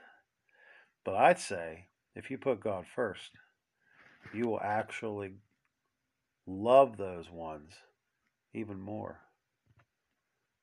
But 1.05 1.15
I'd 1.15 1.39
say 1.39 1.87
if 2.15 2.31
you 2.31 2.39
put 2.39 2.61
God 2.61 2.85
first, 2.95 3.31
you 4.35 4.49
will 4.49 4.61
actually 4.61 5.35
love 6.47 6.97
those 6.97 7.31
ones 7.31 7.75
even 8.53 8.81
more 8.81 9.21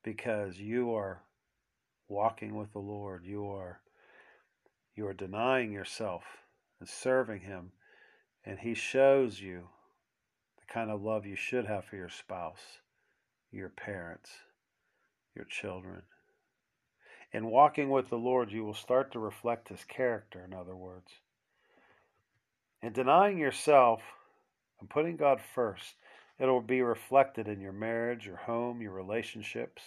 because 0.02 0.58
you 0.58 0.94
are 0.94 1.22
walking 2.08 2.54
with 2.54 2.72
the 2.72 2.78
Lord. 2.78 3.24
You 3.24 3.46
are 3.46 3.80
you 4.94 5.06
are 5.06 5.14
denying 5.14 5.72
yourself 5.72 6.22
and 6.80 6.88
serving 6.88 7.40
him 7.40 7.72
and 8.44 8.58
he 8.58 8.74
shows 8.74 9.40
you 9.40 9.68
the 10.56 10.72
kind 10.72 10.90
of 10.90 11.02
love 11.02 11.26
you 11.26 11.36
should 11.36 11.66
have 11.66 11.84
for 11.84 11.96
your 11.96 12.08
spouse, 12.08 12.78
your 13.50 13.70
parents, 13.70 14.30
your 15.34 15.46
children. 15.46 16.02
In 17.32 17.46
walking 17.46 17.90
with 17.90 18.10
the 18.10 18.18
Lord, 18.18 18.52
you 18.52 18.64
will 18.64 18.74
start 18.74 19.12
to 19.12 19.18
reflect 19.18 19.68
his 19.68 19.84
character, 19.84 20.44
in 20.44 20.52
other 20.52 20.76
words. 20.76 21.10
In 22.82 22.92
denying 22.92 23.38
yourself 23.38 24.02
and 24.78 24.90
putting 24.90 25.16
God 25.16 25.40
first, 25.54 25.94
it 26.38 26.46
will 26.46 26.60
be 26.60 26.82
reflected 26.82 27.48
in 27.48 27.60
your 27.60 27.72
marriage, 27.72 28.26
your 28.26 28.36
home, 28.36 28.82
your 28.82 28.92
relationships. 28.92 29.82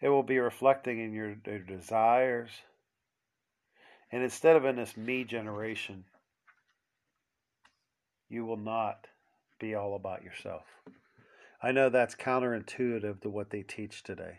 It 0.00 0.08
will 0.08 0.22
be 0.22 0.38
reflecting 0.38 1.00
in 1.00 1.12
your, 1.12 1.36
your 1.46 1.58
desires. 1.60 2.50
And 4.12 4.22
instead 4.22 4.56
of 4.56 4.64
in 4.64 4.76
this 4.76 4.96
me 4.96 5.24
generation, 5.24 6.04
you 8.28 8.44
will 8.44 8.56
not 8.56 9.06
be 9.58 9.74
all 9.74 9.94
about 9.94 10.24
yourself. 10.24 10.64
I 11.62 11.72
know 11.72 11.90
that's 11.90 12.14
counterintuitive 12.14 13.20
to 13.20 13.28
what 13.28 13.50
they 13.50 13.62
teach 13.62 14.02
today, 14.02 14.38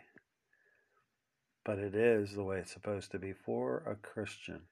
but 1.64 1.78
it 1.78 1.94
is 1.94 2.34
the 2.34 2.42
way 2.42 2.58
it's 2.58 2.72
supposed 2.72 3.12
to 3.12 3.18
be 3.18 3.32
for 3.32 3.82
a 3.86 3.94
Christian. 3.94 4.62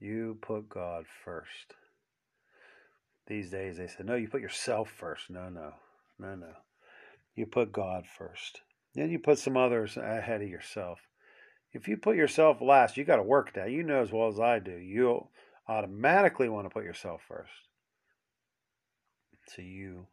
You 0.00 0.38
put 0.42 0.68
God 0.68 1.04
first. 1.24 1.74
These 3.26 3.50
days 3.50 3.78
they 3.78 3.86
say, 3.86 4.02
no, 4.04 4.16
you 4.16 4.28
put 4.28 4.42
yourself 4.42 4.90
first. 4.90 5.30
No, 5.30 5.48
no, 5.48 5.74
no, 6.18 6.34
no. 6.34 6.52
You 7.34 7.46
put 7.46 7.72
God 7.72 8.04
first. 8.06 8.60
Then 8.94 9.10
you 9.10 9.18
put 9.18 9.38
some 9.38 9.56
others 9.56 9.96
ahead 9.96 10.42
of 10.42 10.48
yourself. 10.48 11.00
If 11.74 11.88
you 11.88 11.96
put 11.96 12.16
yourself 12.16 12.60
last, 12.60 12.96
you 12.96 13.04
got 13.04 13.16
to 13.16 13.22
work 13.22 13.52
that. 13.54 13.72
You 13.72 13.82
know 13.82 14.00
as 14.00 14.12
well 14.12 14.28
as 14.28 14.38
I 14.38 14.60
do. 14.60 14.76
You'll 14.76 15.30
automatically 15.68 16.48
want 16.48 16.66
to 16.66 16.70
put 16.70 16.84
yourself 16.84 17.22
first. 17.26 17.50
So 19.48 19.60
you 19.60 20.06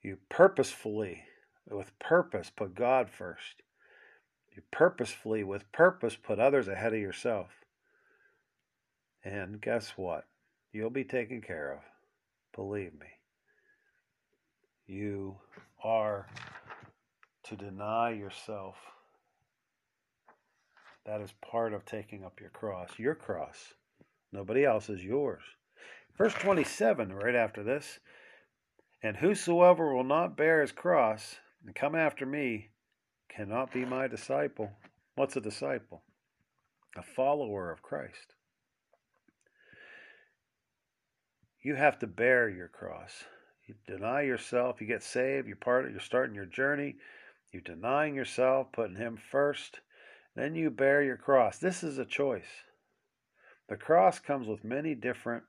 you 0.00 0.18
purposefully 0.30 1.24
with 1.68 1.98
purpose 1.98 2.50
put 2.54 2.74
God 2.74 3.10
first. 3.10 3.62
You 4.54 4.62
purposefully 4.70 5.44
with 5.44 5.70
purpose 5.72 6.16
put 6.16 6.38
others 6.38 6.68
ahead 6.68 6.94
of 6.94 7.00
yourself. 7.00 7.48
And 9.24 9.60
guess 9.60 9.94
what? 9.96 10.24
You'll 10.72 10.90
be 10.90 11.04
taken 11.04 11.42
care 11.42 11.72
of. 11.72 11.80
Believe 12.54 12.92
me. 12.94 13.06
You 14.86 15.36
are 15.82 16.28
to 17.44 17.56
deny 17.56 18.10
yourself. 18.10 18.76
That 21.06 21.20
is 21.20 21.32
part 21.40 21.72
of 21.72 21.84
taking 21.84 22.24
up 22.24 22.40
your 22.40 22.50
cross. 22.50 22.90
Your 22.98 23.14
cross. 23.14 23.74
Nobody 24.32 24.64
else 24.64 24.88
is 24.88 25.02
yours. 25.02 25.42
Verse 26.16 26.34
27, 26.34 27.12
right 27.12 27.34
after 27.34 27.62
this. 27.62 27.98
And 29.02 29.16
whosoever 29.16 29.94
will 29.94 30.04
not 30.04 30.36
bear 30.36 30.60
his 30.60 30.72
cross 30.72 31.36
and 31.64 31.74
come 31.74 31.94
after 31.94 32.26
me 32.26 32.68
cannot 33.28 33.72
be 33.72 33.84
my 33.84 34.06
disciple. 34.06 34.70
What's 35.14 35.36
a 35.36 35.40
disciple? 35.40 36.02
A 36.96 37.02
follower 37.02 37.70
of 37.70 37.82
Christ. 37.82 38.34
You 41.62 41.74
have 41.74 41.98
to 42.00 42.06
bear 42.06 42.48
your 42.48 42.68
cross. 42.68 43.24
You 43.66 43.74
deny 43.86 44.22
yourself, 44.22 44.80
you 44.80 44.86
get 44.86 45.02
saved, 45.02 45.46
you're 45.46 45.56
part 45.56 45.90
you're 45.90 46.00
starting 46.00 46.34
your 46.34 46.46
journey, 46.46 46.96
you're 47.52 47.62
denying 47.62 48.14
yourself, 48.14 48.72
putting 48.72 48.96
him 48.96 49.16
first, 49.30 49.80
then 50.34 50.54
you 50.54 50.70
bear 50.70 51.02
your 51.02 51.16
cross. 51.16 51.58
This 51.58 51.82
is 51.82 51.98
a 51.98 52.04
choice. 52.04 52.64
The 53.68 53.76
cross 53.76 54.18
comes 54.18 54.48
with 54.48 54.64
many 54.64 54.94
different 54.94 55.44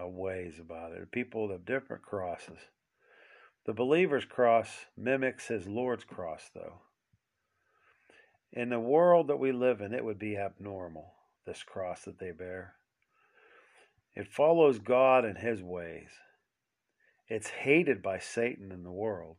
uh, 0.00 0.06
ways 0.06 0.58
about 0.60 0.92
it. 0.92 1.10
People 1.10 1.50
have 1.50 1.64
different 1.64 2.02
crosses. 2.02 2.58
The 3.64 3.72
believer's 3.72 4.24
cross 4.24 4.68
mimics 4.96 5.48
his 5.48 5.66
Lord's 5.66 6.04
cross, 6.04 6.50
though. 6.54 6.80
In 8.52 8.68
the 8.68 8.80
world 8.80 9.28
that 9.28 9.40
we 9.40 9.52
live 9.52 9.80
in, 9.80 9.92
it 9.92 10.04
would 10.04 10.18
be 10.18 10.36
abnormal, 10.36 11.14
this 11.46 11.62
cross 11.62 12.04
that 12.04 12.18
they 12.18 12.30
bear. 12.30 12.74
It 14.14 14.32
follows 14.32 14.78
God 14.78 15.24
and 15.24 15.36
his 15.36 15.62
ways. 15.62 16.08
It's 17.28 17.48
hated 17.48 18.02
by 18.02 18.18
Satan 18.18 18.70
and 18.70 18.84
the 18.84 18.92
world. 18.92 19.36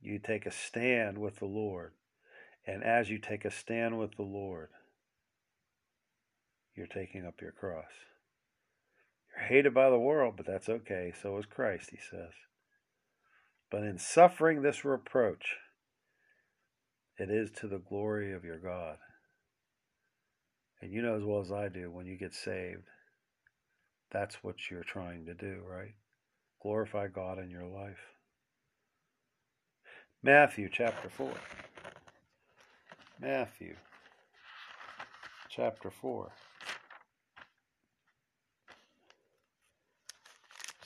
You 0.00 0.18
take 0.18 0.46
a 0.46 0.50
stand 0.50 1.18
with 1.18 1.36
the 1.36 1.46
Lord. 1.46 1.92
And 2.66 2.82
as 2.82 3.10
you 3.10 3.18
take 3.18 3.44
a 3.44 3.50
stand 3.50 3.98
with 3.98 4.16
the 4.16 4.22
Lord, 4.22 4.68
you're 6.74 6.86
taking 6.86 7.26
up 7.26 7.40
your 7.40 7.52
cross. 7.52 7.90
You're 9.30 9.46
hated 9.46 9.74
by 9.74 9.90
the 9.90 9.98
world, 9.98 10.34
but 10.36 10.46
that's 10.46 10.68
okay. 10.68 11.12
So 11.22 11.36
is 11.38 11.46
Christ, 11.46 11.90
he 11.90 11.98
says. 11.98 12.32
But 13.70 13.82
in 13.82 13.98
suffering 13.98 14.62
this 14.62 14.84
reproach, 14.84 15.56
it 17.18 17.30
is 17.30 17.50
to 17.60 17.68
the 17.68 17.78
glory 17.78 18.32
of 18.32 18.44
your 18.44 18.58
God. 18.58 18.96
And 20.80 20.92
you 20.92 21.02
know 21.02 21.16
as 21.16 21.22
well 21.22 21.40
as 21.40 21.52
I 21.52 21.68
do, 21.68 21.90
when 21.90 22.06
you 22.06 22.16
get 22.16 22.34
saved, 22.34 22.88
that's 24.10 24.42
what 24.42 24.70
you're 24.70 24.84
trying 24.84 25.26
to 25.26 25.34
do, 25.34 25.62
right? 25.68 25.94
Glorify 26.62 27.08
God 27.08 27.38
in 27.38 27.50
your 27.50 27.66
life. 27.66 28.14
Matthew 30.22 30.68
chapter 30.72 31.08
4. 31.08 31.30
Matthew 33.20 33.76
chapter 35.48 35.90
4. 35.90 36.32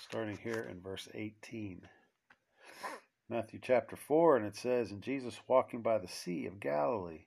Starting 0.00 0.36
here 0.36 0.68
in 0.70 0.80
verse 0.80 1.08
18. 1.14 1.82
Matthew 3.30 3.58
chapter 3.62 3.96
4, 3.96 4.36
and 4.36 4.46
it 4.46 4.56
says, 4.56 4.90
And 4.90 5.02
Jesus 5.02 5.40
walking 5.48 5.80
by 5.80 5.98
the 5.98 6.08
sea 6.08 6.46
of 6.46 6.60
Galilee 6.60 7.24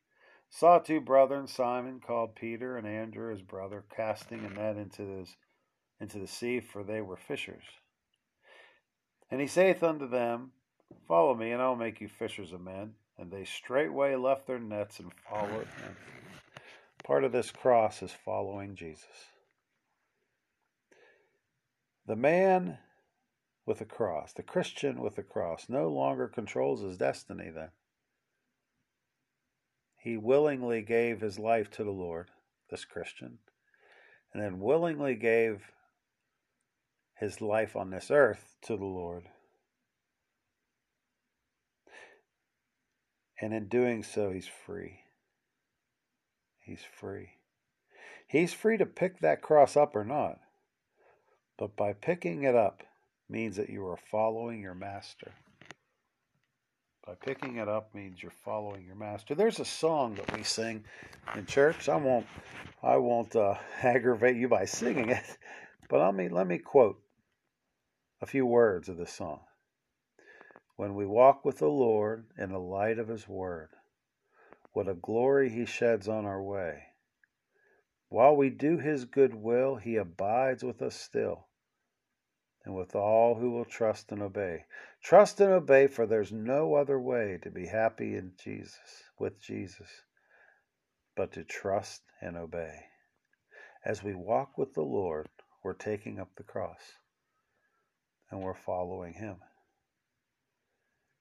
saw 0.52 0.78
two 0.78 1.02
brethren, 1.02 1.48
Simon 1.48 2.00
called 2.00 2.36
Peter 2.36 2.78
and 2.78 2.86
Andrew 2.86 3.32
his 3.32 3.42
brother, 3.42 3.86
casting 3.96 4.46
a 4.46 4.50
net 4.50 4.78
into, 4.78 5.04
this, 5.04 5.36
into 6.00 6.20
the 6.20 6.28
sea, 6.28 6.60
for 6.60 6.84
they 6.84 7.02
were 7.02 7.18
fishers. 7.18 7.64
And 9.32 9.42
he 9.42 9.48
saith 9.48 9.82
unto 9.82 10.08
them, 10.08 10.52
Follow 11.08 11.34
me, 11.34 11.52
and 11.52 11.62
I 11.62 11.70
will 11.70 11.76
make 11.76 12.02
you 12.02 12.10
fishers 12.10 12.52
of 12.52 12.62
men. 12.62 12.94
And 13.22 13.30
they 13.30 13.46
straightway 13.46 14.16
left 14.16 14.48
their 14.48 14.58
nets 14.58 15.00
and 15.00 15.14
followed 15.30 15.68
him. 15.68 15.96
Part 17.04 17.24
of 17.24 17.32
this 17.32 17.52
cross 17.52 18.02
is 18.02 18.12
following 18.12 18.76
Jesus. 18.76 19.06
The 22.08 22.16
man 22.16 22.80
with 23.68 23.78
the 23.78 23.86
cross, 23.86 24.34
the 24.34 24.42
Christian 24.42 25.00
with 25.00 25.18
the 25.18 25.24
cross, 25.24 25.68
no 25.70 25.88
longer 25.88 26.28
controls 26.28 26.82
his 26.82 26.98
destiny 26.98 27.52
then. 27.54 27.70
He 29.98 30.18
willingly 30.18 30.82
gave 30.82 31.22
his 31.22 31.38
life 31.38 31.70
to 31.72 31.84
the 31.84 31.92
Lord, 31.92 32.32
this 32.72 32.86
Christian, 32.86 33.38
and 34.34 34.42
then 34.42 34.60
willingly 34.60 35.14
gave 35.14 35.72
his 37.20 37.40
life 37.40 37.76
on 37.76 37.92
this 37.92 38.10
earth 38.10 38.56
to 38.64 38.76
the 38.76 38.84
Lord. 38.84 39.26
And 43.42 43.54
in 43.54 43.68
doing 43.68 44.04
so, 44.04 44.32
he's 44.32 44.48
free. 44.48 45.00
He's 46.60 46.84
free. 47.00 47.32
He's 48.28 48.54
free 48.54 48.78
to 48.78 48.86
pick 48.86 49.20
that 49.20 49.42
cross 49.42 49.76
up 49.76 49.96
or 49.96 50.06
not. 50.06 50.40
But 51.58 51.76
by 51.76 51.94
picking 51.94 52.44
it 52.44 52.56
up 52.56 52.84
means 53.28 53.58
that 53.58 53.70
you 53.70 53.86
are 53.88 53.98
following 53.98 54.62
your 54.62 54.76
master. 54.76 55.32
By 57.06 57.16
picking 57.16 57.58
it 57.58 57.68
up 57.68 57.96
means 57.96 58.22
you're 58.22 58.32
following 58.46 58.86
your 58.86 58.96
master. 58.96 59.34
There's 59.34 59.60
a 59.60 59.66
song 59.66 60.16
that 60.16 60.38
we 60.38 60.44
sing 60.44 60.84
in 61.36 61.48
church. 61.48 61.90
I 61.90 61.96
won't, 61.96 62.28
I 62.84 62.98
won't 62.98 63.36
uh, 63.36 63.56
aggravate 63.82 64.38
you 64.38 64.48
by 64.48 64.66
singing 64.66 65.10
it, 65.10 65.38
but 65.90 66.00
let 66.00 66.14
me 66.14 66.30
let 66.30 66.46
me 66.46 66.60
quote 66.60 67.02
a 68.22 68.28
few 68.28 68.46
words 68.46 68.88
of 68.88 68.98
this 68.98 69.12
song. 69.12 69.40
When 70.82 70.96
we 70.96 71.06
walk 71.06 71.46
with 71.46 71.60
the 71.60 71.70
Lord 71.70 72.26
in 72.40 72.52
the 72.52 72.58
light 72.58 72.98
of 72.98 73.08
His 73.08 73.28
Word, 73.28 73.70
what 74.74 74.88
a 74.88 74.96
glory 74.96 75.48
He 75.48 75.64
sheds 75.64 76.08
on 76.08 76.26
our 76.26 76.42
way. 76.42 76.86
While 78.10 78.36
we 78.36 78.50
do 78.50 78.80
His 78.80 79.06
good 79.06 79.36
will, 79.36 79.76
He 79.76 79.96
abides 79.96 80.64
with 80.64 80.82
us 80.82 80.96
still 80.96 81.46
and 82.66 82.74
with 82.74 82.96
all 82.96 83.36
who 83.36 83.52
will 83.52 83.64
trust 83.64 84.12
and 84.12 84.24
obey. 84.24 84.66
Trust 85.04 85.40
and 85.40 85.52
obey, 85.52 85.86
for 85.86 86.08
there's 86.08 86.32
no 86.32 86.74
other 86.74 87.00
way 87.00 87.38
to 87.44 87.52
be 87.52 87.68
happy 87.68 88.16
in 88.16 88.34
Jesus, 88.44 89.04
with 89.20 89.40
Jesus, 89.40 90.02
but 91.16 91.32
to 91.34 91.44
trust 91.44 92.02
and 92.22 92.36
obey. 92.36 92.86
As 93.86 94.02
we 94.02 94.16
walk 94.16 94.58
with 94.58 94.74
the 94.74 94.82
Lord, 94.82 95.30
we're 95.64 95.74
taking 95.74 96.20
up 96.20 96.30
the 96.38 96.44
cross 96.44 96.96
and 98.32 98.42
we're 98.42 98.56
following 98.56 99.14
Him. 99.14 99.36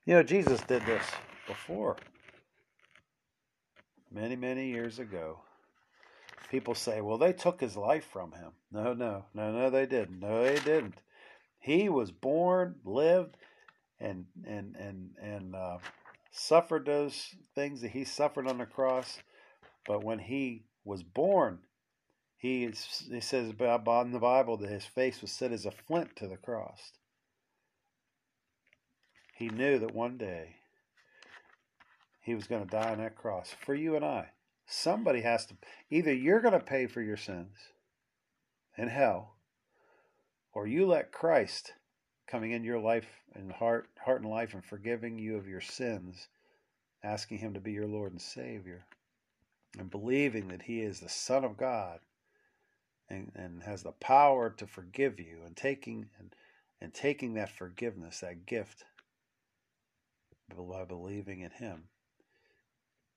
You 0.07 0.15
know, 0.15 0.23
Jesus 0.23 0.61
did 0.63 0.85
this 0.87 1.05
before, 1.47 1.97
many, 4.11 4.35
many 4.35 4.69
years 4.69 4.99
ago. 4.99 5.41
People 6.51 6.75
say, 6.75 7.01
well, 7.01 7.19
they 7.19 7.33
took 7.33 7.61
his 7.61 7.77
life 7.77 8.07
from 8.11 8.33
him. 8.33 8.53
No, 8.73 8.95
no, 8.95 9.27
no, 9.35 9.53
no, 9.53 9.71
they 9.71 9.87
didn't. 9.87 10.21
No, 10.21 10.43
they 10.43 10.59
didn't. 10.59 11.03
He 11.59 11.89
was 11.89 12.11
born, 12.11 12.77
lived, 12.85 13.37
and 14.01 14.25
and 14.47 14.75
and 14.77 15.11
and 15.23 15.55
uh, 15.55 15.79
suffered 16.33 16.87
those 16.87 17.35
things 17.55 17.83
that 17.83 17.91
he 17.91 18.05
suffered 18.05 18.49
on 18.49 18.59
the 18.59 18.67
cross. 18.67 19.19
But 19.87 20.03
when 20.03 20.19
he 20.19 20.65
was 20.85 21.03
born, 21.03 21.59
he 22.39 22.73
he 23.11 23.21
says 23.21 23.51
about 23.51 24.07
in 24.07 24.13
the 24.13 24.19
Bible 24.19 24.57
that 24.57 24.71
his 24.71 24.87
face 24.87 25.21
was 25.21 25.31
set 25.31 25.53
as 25.53 25.67
a 25.67 25.71
flint 25.71 26.17
to 26.17 26.27
the 26.27 26.39
cross. 26.39 26.93
He 29.41 29.49
knew 29.49 29.79
that 29.79 29.95
one 29.95 30.19
day 30.19 30.57
he 32.21 32.35
was 32.35 32.47
going 32.47 32.63
to 32.63 32.71
die 32.71 32.91
on 32.91 32.99
that 32.99 33.17
cross 33.17 33.55
for 33.59 33.75
you 33.75 33.97
and 33.97 34.05
I. 34.05 34.33
Somebody 34.67 35.23
has 35.23 35.47
to 35.47 35.55
either 35.89 36.13
you're 36.13 36.43
going 36.43 36.53
to 36.53 36.61
pay 36.61 36.87
for 36.87 37.01
your 37.01 37.17
sins 37.17 37.57
in 38.77 38.89
hell 38.89 39.37
or 40.53 40.67
you 40.67 40.87
let 40.87 41.11
Christ 41.11 41.73
coming 42.27 42.51
into 42.51 42.67
your 42.67 42.81
life 42.81 43.09
and 43.35 43.51
heart, 43.51 43.89
heart 44.05 44.21
and 44.21 44.31
life 44.31 44.53
and 44.53 44.63
forgiving 44.63 45.19
you 45.19 45.39
of 45.39 45.49
your 45.49 45.63
sins, 45.63 46.29
asking 47.03 47.39
Him 47.39 47.55
to 47.55 47.61
be 47.61 47.73
your 47.73 47.87
Lord 47.87 48.13
and 48.13 48.21
Savior, 48.21 48.85
and 49.79 49.91
believing 49.91 50.49
that 50.49 50.61
He 50.61 50.83
is 50.83 51.01
the 51.01 51.09
Son 51.09 51.45
of 51.45 51.57
God 51.57 52.01
and, 53.09 53.33
and 53.35 53.63
has 53.63 53.83
the 53.85 53.93
power 53.93 54.51
to 54.51 54.67
forgive 54.67 55.19
you, 55.19 55.39
and 55.47 55.57
taking 55.57 56.11
and, 56.19 56.35
and 56.83 56.93
taking 56.93 57.33
that 57.35 57.49
forgiveness, 57.49 58.21
that 58.21 58.45
gift, 58.45 58.85
by 60.57 60.85
believing 60.85 61.41
in 61.41 61.51
Him, 61.51 61.85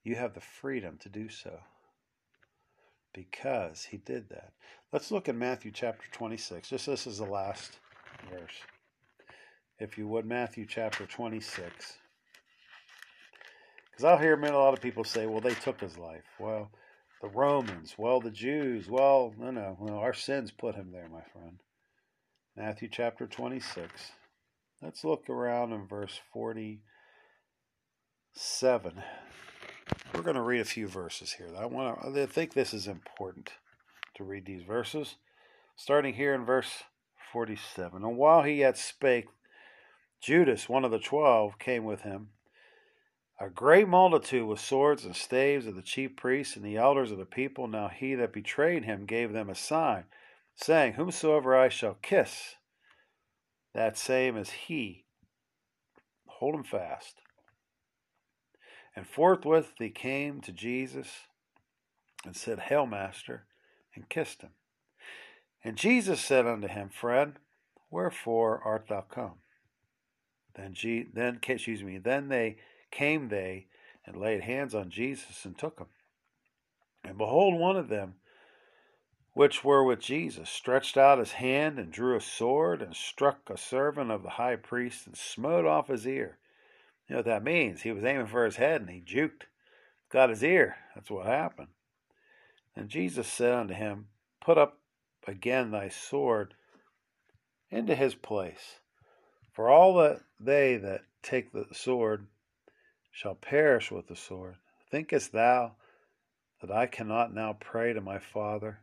you 0.04 0.15
have 0.15 0.34
the 0.34 0.41
freedom 0.41 0.98
to 1.00 1.10
do 1.10 1.30
so 1.30 1.60
because 3.13 3.86
he 3.86 3.98
did 3.98 4.30
that. 4.30 4.54
Let's 4.91 5.12
look 5.12 5.30
at 5.30 5.36
Matthew 5.36 5.72
chapter 5.72 6.06
26. 6.12 6.69
Just 6.69 6.86
this 6.86 7.08
is 7.08 7.19
the 7.19 7.26
last 7.26 7.80
verse. 8.30 8.56
If 9.80 9.98
you 9.98 10.08
would, 10.08 10.26
Matthew 10.26 10.65
chapter 10.67 11.06
26. 11.06 11.98
Because 13.91 14.04
I'll 14.04 14.17
hear 14.17 14.34
a 14.34 14.58
lot 14.58 14.74
of 14.74 14.82
people 14.82 15.04
say, 15.04 15.26
well, 15.28 15.41
they 15.41 15.54
took 15.54 15.80
his 15.80 15.98
life. 15.98 16.24
Well, 16.39 16.72
the 17.22 17.28
Romans, 17.30 17.96
well, 17.98 18.19
the 18.19 18.32
Jews, 18.32 18.89
well, 18.89 19.34
no, 19.38 19.52
no, 19.52 19.78
well, 19.80 20.00
our 20.00 20.13
sins 20.13 20.52
put 20.52 20.76
him 20.76 20.91
there, 20.91 21.08
my 21.10 21.22
friend. 21.32 21.60
Matthew 22.56 22.89
chapter 22.91 23.28
26. 23.28 24.12
Let's 24.82 25.04
look 25.04 25.30
around 25.30 25.74
in 25.74 25.88
verse 25.88 26.19
47. 28.34 29.04
We're 30.13 30.24
going 30.24 30.36
to 30.36 30.41
read 30.41 30.62
a 30.62 30.65
few 30.65 30.88
verses 30.88 31.34
here. 31.34 31.50
I 31.56 31.67
want 31.67 32.02
to, 32.02 32.22
I 32.24 32.26
think 32.26 32.54
this 32.54 32.74
is 32.74 32.88
important 32.88 33.52
to 34.15 34.24
read 34.24 34.46
these 34.46 34.63
verses, 34.63 35.15
starting 35.76 36.15
here 36.15 36.34
in 36.34 36.43
verse 36.43 36.84
47. 37.32 38.04
And 38.04 38.17
while 38.17 38.41
he 38.41 38.54
yet 38.56 38.76
spake, 38.76 39.28
Judas, 40.19 40.67
one 40.67 40.84
of 40.84 40.89
the 40.89 41.00
twelve, 41.00 41.60
came 41.60 41.84
with 41.84 42.02
him. 42.02 42.30
A 43.39 43.50
great 43.50 43.88
multitude 43.88 44.48
with 44.48 44.60
swords 44.60 45.06
and 45.06 45.15
staves 45.15 45.67
of 45.67 45.76
the 45.76 45.82
chief 45.84 46.15
priests 46.15 46.56
and 46.56 46.65
the 46.65 46.78
elders 46.78 47.12
of 47.12 47.19
the 47.19 47.26
people. 47.26 47.67
Now 47.67 47.89
he 47.89 48.15
that 48.15 48.34
betrayed 48.34 48.86
him 48.86 49.06
gave 49.06 49.32
them 49.32 49.50
a 49.50 49.56
sign, 49.56 50.06
saying, 50.56 50.93
Whomsoever 50.93 51.56
I 51.56 51.69
shall 51.69 51.98
kiss, 52.02 52.56
that 53.76 53.98
same 53.98 54.38
is 54.38 54.50
he. 54.50 55.06
Hold 56.28 56.56
him 56.56 56.63
fast. 56.63 57.17
And 58.95 59.08
forthwith 59.08 59.73
he 59.77 59.89
came 59.89 60.41
to 60.41 60.51
Jesus 60.51 61.08
and 62.25 62.36
said, 62.36 62.60
Hail, 62.60 62.86
Master, 62.86 63.45
and 63.95 64.10
kissed 64.10 64.41
him. 64.41 64.51
And 65.63 65.77
Jesus 65.77 66.21
said 66.21 66.45
unto 66.45 66.67
him, 66.67 66.89
Friend, 66.89 67.36
wherefore 67.89 68.62
art 68.63 68.88
thou 68.89 69.01
come? 69.01 69.36
Then, 70.56 70.73
Je- 70.73 71.08
then, 71.13 71.39
excuse 71.47 71.84
me, 71.84 71.97
then 71.97 72.27
they 72.29 72.58
came 72.91 73.29
they 73.29 73.67
and 74.06 74.15
laid 74.17 74.41
hands 74.41 74.75
on 74.75 74.89
Jesus 74.89 75.45
and 75.45 75.58
took 75.58 75.79
him. 75.79 75.88
And 77.03 77.17
behold, 77.17 77.60
one 77.60 77.77
of 77.77 77.89
them, 77.89 78.15
which 79.34 79.63
were 79.63 79.84
with 79.84 79.99
Jesus, 79.99 80.49
stretched 80.49 80.95
out 80.95 81.17
his 81.17 81.34
hand 81.34 81.79
and 81.79 81.91
drew 81.91 82.15
a 82.15 82.21
sword 82.21 82.82
and 82.82 82.95
struck 82.95 83.49
a 83.49 83.58
servant 83.58 84.12
of 84.12 84.21
the 84.21 84.32
high 84.32 84.56
priest 84.56 85.08
and 85.08 85.17
smote 85.17 85.65
off 85.65 85.88
his 85.88 86.06
ear. 86.06 86.38
You 87.08 87.13
know 87.13 87.20
what 87.20 87.26
that 87.26 87.44
means? 87.44 87.82
He 87.82 87.92
was 87.92 88.04
aiming 88.04 88.28
for 88.28 88.46
his 88.46 88.56
head 88.56 88.82
and 88.82 88.89
he 88.89 89.02
juked, 89.02 89.44
got 90.10 90.30
his 90.30 90.44
ear. 90.44 90.78
That's 90.96 91.12
what 91.12 91.26
happened. 91.26 91.70
And 92.76 92.89
Jesus 92.89 93.28
said 93.28 93.54
unto 93.54 93.74
him, 93.74 94.08
Put 94.42 94.58
up 94.58 94.80
again 95.28 95.72
thy 95.72 95.89
sword 95.89 96.54
into 97.70 97.96
his 97.96 98.16
place. 98.16 98.80
For 99.52 99.70
all 99.70 99.96
that 99.96 100.22
they 100.39 100.78
that 100.78 101.02
take 101.22 101.52
the 101.52 101.66
sword 101.74 102.28
shall 103.12 103.36
perish 103.36 103.92
with 103.92 104.08
the 104.08 104.16
sword. 104.16 104.56
Thinkest 104.89 105.32
thou 105.32 105.76
that 106.62 106.72
I 106.72 106.88
cannot 106.88 107.34
now 107.34 107.58
pray 107.60 107.94
to 107.94 108.02
my 108.02 108.20
Father? 108.20 108.80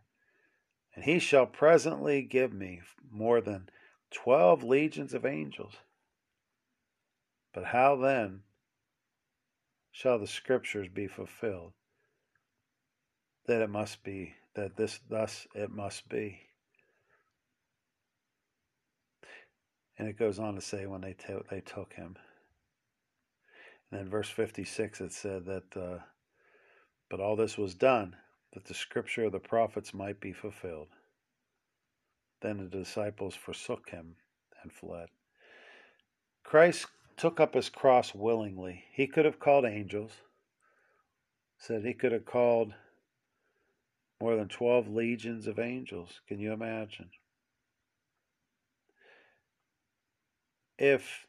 And 0.95 1.05
he 1.05 1.19
shall 1.19 1.47
presently 1.47 2.23
give 2.23 2.53
me 2.53 2.83
more 3.11 3.41
than 3.41 3.69
twelve 4.11 4.63
legions 4.63 5.15
of 5.15 5.25
angels. 5.25 5.75
But 7.53 7.65
how 7.65 7.97
then 7.97 8.43
shall 9.91 10.19
the 10.19 10.27
scriptures 10.27 10.89
be 10.89 11.07
fulfilled? 11.07 11.73
That 13.47 13.63
it 13.63 13.71
must 13.71 14.05
be, 14.05 14.35
that 14.55 14.77
this 14.77 15.01
thus 15.09 15.47
it 15.55 15.71
must 15.71 16.09
be. 16.09 16.41
And 19.99 20.09
it 20.09 20.19
goes 20.19 20.39
on 20.39 20.55
to 20.55 20.61
say 20.61 20.87
when 20.87 21.01
they, 21.01 21.13
t- 21.13 21.35
they 21.51 21.61
took 21.61 21.93
him. 21.93 22.17
And 23.91 24.01
then 24.01 24.09
verse 24.09 24.31
56 24.31 25.01
it 25.01 25.13
said 25.13 25.45
that, 25.47 25.77
uh, 25.77 25.99
but 27.11 27.21
all 27.21 27.37
this 27.37 27.59
was 27.59 27.75
done 27.75 28.17
that 28.53 28.65
the 28.65 28.75
scripture 28.75 29.25
of 29.25 29.33
the 29.33 29.39
prophets 29.39 29.93
might 29.93 30.21
be 30.21 30.33
fulfilled. 30.33 30.89
Then 32.41 32.59
the 32.59 32.79
disciples 32.79 33.35
forsook 33.35 33.91
him 33.91 34.17
and 34.63 34.73
fled. 34.73 35.09
Christ 36.45 36.87
took 37.21 37.39
up 37.39 37.53
his 37.53 37.69
cross 37.69 38.15
willingly. 38.15 38.85
He 38.95 39.07
could 39.07 39.27
have 39.27 39.39
called 39.39 39.67
angels, 39.67 40.13
said 41.59 41.85
he 41.85 41.93
could 41.93 42.13
have 42.13 42.25
called 42.25 42.73
more 44.23 44.37
than 44.37 44.49
12 44.49 44.89
legions 44.89 45.47
of 45.47 45.59
angels. 45.59 46.23
Can 46.27 46.39
you 46.39 46.51
imagine? 46.51 47.11
If 50.79 51.27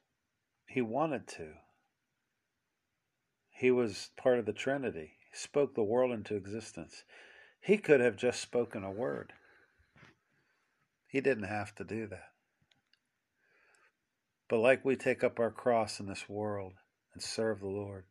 he 0.66 0.82
wanted 0.82 1.28
to, 1.28 1.56
he 3.50 3.70
was 3.70 4.12
part 4.16 4.40
of 4.40 4.46
the 4.46 4.54
Trinity. 4.54 5.16
He 5.30 5.38
spoke 5.38 5.76
the 5.76 5.84
world 5.84 6.14
into 6.14 6.36
existence. 6.36 7.04
He 7.60 7.78
could 7.78 8.00
have 8.00 8.16
just 8.16 8.40
spoken 8.40 8.86
a 8.86 8.92
word. 8.92 9.34
He 11.06 11.20
didn't 11.20 11.50
have 11.50 11.76
to 11.76 11.84
do 11.84 12.08
that. 12.08 12.31
But 14.52 14.60
like 14.60 14.84
we 14.84 14.98
take 14.98 15.24
up 15.24 15.40
our 15.40 15.50
cross 15.50 16.02
in 16.02 16.08
this 16.08 16.28
world 16.28 16.74
and 17.14 17.24
serve 17.24 17.62
the 17.62 17.68
Lord, 17.68 18.04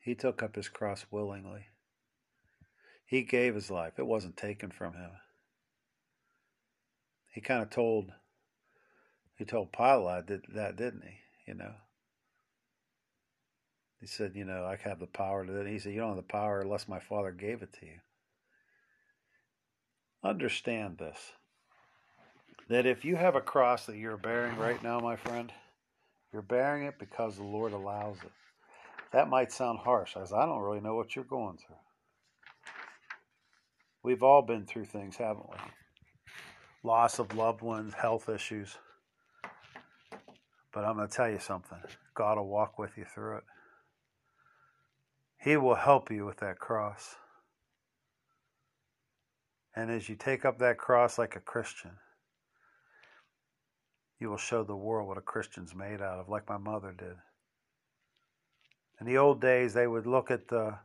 He 0.00 0.14
took 0.14 0.42
up 0.42 0.56
His 0.56 0.70
cross 0.70 1.04
willingly. 1.10 1.66
He 3.04 3.22
gave 3.22 3.54
His 3.54 3.70
life, 3.70 3.98
it 3.98 4.06
wasn't 4.06 4.38
taken 4.38 4.70
from 4.70 4.94
Him. 4.94 5.10
He 7.30 7.42
kind 7.42 7.62
of 7.62 7.68
told, 7.68 8.10
he 9.34 9.44
told 9.44 9.70
Pilate 9.70 10.28
that, 10.54 10.76
didn't 10.76 11.02
he? 11.02 11.18
You 11.46 11.58
know, 11.58 11.74
he 14.00 14.06
said, 14.06 14.32
you 14.34 14.46
know, 14.46 14.64
I 14.64 14.78
have 14.82 14.98
the 14.98 15.06
power 15.06 15.44
to 15.44 15.60
it. 15.60 15.66
He 15.66 15.78
said, 15.78 15.92
you 15.92 16.00
don't 16.00 16.16
have 16.16 16.16
the 16.16 16.22
power 16.22 16.62
unless 16.62 16.88
my 16.88 17.00
Father 17.00 17.32
gave 17.32 17.60
it 17.60 17.74
to 17.80 17.84
you. 17.84 17.98
Understand 20.24 20.96
this 20.96 21.32
that 22.68 22.86
if 22.86 23.04
you 23.04 23.16
have 23.16 23.36
a 23.36 23.40
cross 23.40 23.86
that 23.86 23.96
you're 23.96 24.16
bearing 24.16 24.56
right 24.56 24.82
now, 24.82 24.98
my 24.98 25.16
friend, 25.16 25.52
you're 26.32 26.42
bearing 26.42 26.84
it 26.84 26.98
because 26.98 27.36
the 27.36 27.44
Lord 27.44 27.72
allows 27.72 28.16
it. 28.24 28.32
That 29.12 29.28
might 29.28 29.52
sound 29.52 29.78
harsh, 29.78 30.16
as 30.16 30.32
I 30.32 30.44
don't 30.44 30.60
really 30.60 30.80
know 30.80 30.96
what 30.96 31.14
you're 31.14 31.24
going 31.24 31.58
through. 31.58 31.76
We've 34.02 34.22
all 34.22 34.42
been 34.42 34.66
through 34.66 34.86
things, 34.86 35.16
haven't 35.16 35.48
we? 35.48 35.56
Loss 36.82 37.18
of 37.18 37.34
loved 37.34 37.62
ones, 37.62 37.94
health 37.94 38.28
issues. 38.28 38.76
But 40.72 40.84
I'm 40.84 40.96
going 40.96 41.08
to 41.08 41.14
tell 41.14 41.30
you 41.30 41.38
something 41.38 41.78
God 42.14 42.36
will 42.36 42.48
walk 42.48 42.78
with 42.78 42.96
you 42.96 43.04
through 43.04 43.38
it. 43.38 43.44
He 45.40 45.56
will 45.56 45.74
help 45.76 46.10
you 46.10 46.26
with 46.26 46.38
that 46.38 46.58
cross. 46.58 47.16
And 49.74 49.90
as 49.90 50.08
you 50.08 50.16
take 50.16 50.44
up 50.44 50.58
that 50.58 50.78
cross 50.78 51.18
like 51.18 51.36
a 51.36 51.40
Christian, 51.40 51.92
you 54.18 54.30
will 54.30 54.36
show 54.36 54.64
the 54.64 54.76
world 54.76 55.08
what 55.08 55.18
a 55.18 55.22
Christian's 55.22 55.74
made 55.74 56.00
out 56.00 56.18
of, 56.18 56.28
like 56.28 56.48
my 56.48 56.56
mother 56.56 56.94
did. 56.96 57.16
In 59.00 59.06
the 59.06 59.18
old 59.18 59.40
days, 59.40 59.74
they 59.74 59.86
would 59.86 60.06
look 60.06 60.30
at 60.30 60.48
the 60.48 60.78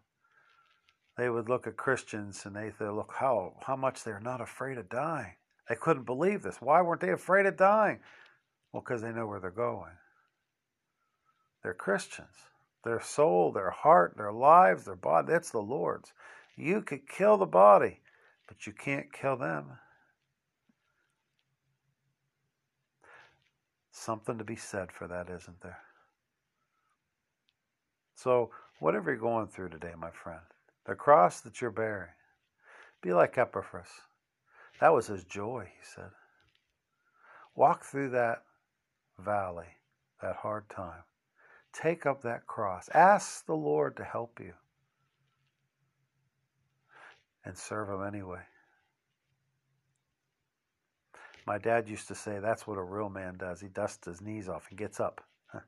they 1.18 1.30
would 1.30 1.50
look 1.50 1.68
at 1.68 1.78
Christians 1.78 2.46
and 2.46 2.56
they 2.56 2.72
would 2.80 2.94
look 2.94 3.14
how 3.18 3.54
how 3.66 3.76
much 3.76 4.04
they're 4.04 4.20
not 4.20 4.42
afraid 4.42 4.78
of 4.78 4.90
dying. 4.90 5.36
They 5.70 5.76
couldn't 5.76 6.06
believe 6.06 6.42
this. 6.42 6.62
Why 6.62 6.82
weren't 6.82 7.02
they 7.02 7.12
afraid 7.12 7.46
of 7.46 7.56
dying? 7.56 8.00
Well, 8.72 8.82
because 8.82 9.02
they 9.02 9.12
know 9.12 9.28
where 9.28 9.40
they're 9.40 9.52
going. 9.52 9.94
They're 11.64 11.74
Christians. 11.74 12.36
Their 12.84 13.00
soul, 13.00 13.52
their 13.52 13.70
heart, 13.70 14.16
their 14.18 14.32
lives, 14.32 14.86
their 14.86 14.96
body, 14.96 15.28
that's 15.28 15.52
the 15.52 15.60
Lord's. 15.60 16.12
You 16.58 16.82
could 16.82 17.08
kill 17.08 17.38
the 17.38 17.46
body, 17.46 18.00
but 18.48 18.66
you 18.66 18.74
can't 18.74 19.14
kill 19.14 19.38
them. 19.38 19.78
Something 23.92 24.38
to 24.38 24.44
be 24.44 24.56
said 24.56 24.92
for 24.92 25.08
that, 25.08 25.30
isn't 25.30 25.62
there? 25.62 25.80
So, 28.16 28.52
whatever 28.80 29.12
you're 29.12 29.20
going 29.20 29.48
through 29.48 29.70
today, 29.70 29.94
my 29.98 30.12
friend, 30.12 30.42
the 30.86 30.96
cross 30.96 31.42
that 31.42 31.62
you're 31.62 31.72
bearing, 31.72 32.12
be 33.02 33.14
like 33.14 33.38
Epaphras. 33.38 33.90
That 34.80 34.94
was 34.94 35.08
his 35.08 35.24
joy, 35.24 35.66
he 35.66 35.84
said. 35.84 36.12
Walk 37.56 37.84
through 37.84 38.10
that 38.12 38.44
valley, 39.20 39.68
that 40.22 40.38
hard 40.38 40.70
time. 40.70 41.04
Take 41.74 42.06
up 42.06 42.22
that 42.22 42.48
cross. 42.48 42.90
Ask 42.94 43.46
the 43.46 43.56
Lord 43.56 43.98
to 43.98 44.04
help 44.04 44.40
you 44.40 44.54
and 47.46 47.58
serve 47.58 47.90
Him 47.90 48.06
anyway. 48.06 48.42
My 51.46 51.58
dad 51.58 51.90
used 51.90 52.08
to 52.08 52.16
say 52.16 52.40
that's 52.40 52.68
what 52.68 52.78
a 52.78 52.84
real 52.84 53.10
man 53.10 53.36
does. 53.38 53.62
He 53.62 53.68
dusts 53.68 54.06
his 54.08 54.22
knees 54.22 54.48
off 54.48 54.68
and 54.70 54.78
gets 54.78 55.00
up. 55.00 55.24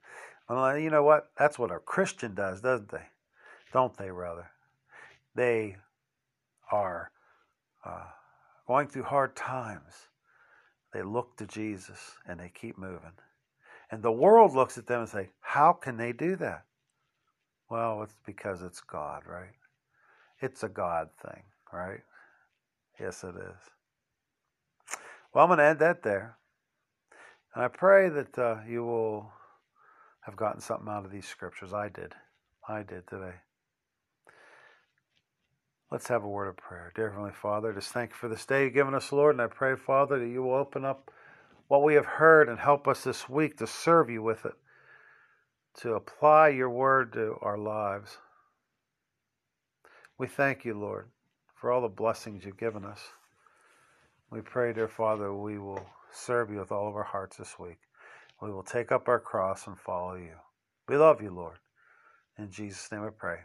Well, 0.49 0.77
you 0.77 0.89
know 0.89 1.03
what? 1.03 1.31
That's 1.37 1.57
what 1.57 1.71
a 1.71 1.79
Christian 1.79 2.35
does, 2.35 2.59
doesn't 2.59 2.89
they? 2.89 3.05
Don't 3.71 3.95
they, 3.97 4.11
rather? 4.11 4.51
They 5.35 5.77
are 6.69 7.11
uh, 7.85 8.07
going 8.67 8.87
through 8.87 9.03
hard 9.03 9.35
times. 9.35 10.09
They 10.91 11.01
look 11.01 11.37
to 11.37 11.47
Jesus 11.47 12.17
and 12.27 12.39
they 12.39 12.51
keep 12.53 12.77
moving. 12.77 13.13
And 13.89 14.03
the 14.03 14.11
world 14.11 14.53
looks 14.53 14.77
at 14.77 14.85
them 14.85 15.01
and 15.01 15.09
say, 15.09 15.29
How 15.39 15.73
can 15.73 15.97
they 15.97 16.11
do 16.11 16.35
that? 16.35 16.65
Well, 17.69 18.03
it's 18.03 18.15
because 18.25 18.61
it's 18.61 18.81
God, 18.81 19.23
right? 19.25 19.55
It's 20.39 20.63
a 20.63 20.69
God 20.69 21.09
thing, 21.21 21.43
right? 21.71 22.01
Yes, 22.99 23.23
it 23.23 23.35
is. 23.35 23.71
Well, 25.33 25.43
I'm 25.43 25.49
going 25.49 25.57
to 25.59 25.65
end 25.65 25.79
that 25.79 26.03
there. 26.03 26.37
And 27.55 27.63
I 27.63 27.67
pray 27.67 28.09
that 28.09 28.37
uh, 28.37 28.57
you 28.67 28.83
will 28.83 29.31
have 30.21 30.35
gotten 30.35 30.61
something 30.61 30.87
out 30.87 31.05
of 31.05 31.11
these 31.11 31.27
scriptures. 31.27 31.73
I 31.73 31.89
did. 31.89 32.13
I 32.67 32.83
did 32.83 33.07
today. 33.07 33.33
Let's 35.91 36.07
have 36.07 36.23
a 36.23 36.29
word 36.29 36.47
of 36.47 36.57
prayer. 36.57 36.91
Dear 36.95 37.09
Heavenly 37.09 37.33
Father, 37.33 37.73
just 37.73 37.91
thank 37.91 38.11
you 38.11 38.15
for 38.15 38.29
this 38.29 38.45
day 38.45 38.63
you've 38.63 38.73
given 38.73 38.95
us, 38.95 39.11
Lord. 39.11 39.35
And 39.35 39.41
I 39.41 39.47
pray, 39.47 39.75
Father, 39.75 40.19
that 40.19 40.27
you 40.27 40.43
will 40.43 40.55
open 40.55 40.85
up 40.85 41.11
what 41.67 41.83
we 41.83 41.95
have 41.95 42.05
heard 42.05 42.47
and 42.47 42.59
help 42.59 42.87
us 42.87 43.03
this 43.03 43.27
week 43.27 43.57
to 43.57 43.67
serve 43.67 44.09
you 44.09 44.21
with 44.21 44.45
it, 44.45 44.53
to 45.81 45.93
apply 45.93 46.49
your 46.49 46.69
word 46.69 47.13
to 47.13 47.37
our 47.41 47.57
lives. 47.57 48.17
We 50.17 50.27
thank 50.27 50.63
you, 50.63 50.79
Lord, 50.79 51.09
for 51.55 51.71
all 51.71 51.81
the 51.81 51.87
blessings 51.87 52.45
you've 52.45 52.57
given 52.57 52.85
us. 52.85 52.99
We 54.33 54.41
pray, 54.41 54.73
dear 54.73 54.87
Father, 54.87 55.31
we 55.31 55.59
will 55.59 55.85
serve 56.11 56.49
you 56.49 56.57
with 56.57 56.71
all 56.71 56.87
of 56.87 56.95
our 56.95 57.03
hearts 57.03 57.37
this 57.37 57.59
week. 57.59 57.77
We 58.41 58.51
will 58.51 58.63
take 58.63 58.91
up 58.91 59.07
our 59.07 59.19
cross 59.19 59.67
and 59.67 59.77
follow 59.77 60.15
you. 60.15 60.33
We 60.89 60.97
love 60.97 61.21
you, 61.21 61.29
Lord. 61.29 61.59
In 62.39 62.49
Jesus' 62.49 62.91
name 62.91 63.03
I 63.03 63.11
pray. 63.15 63.41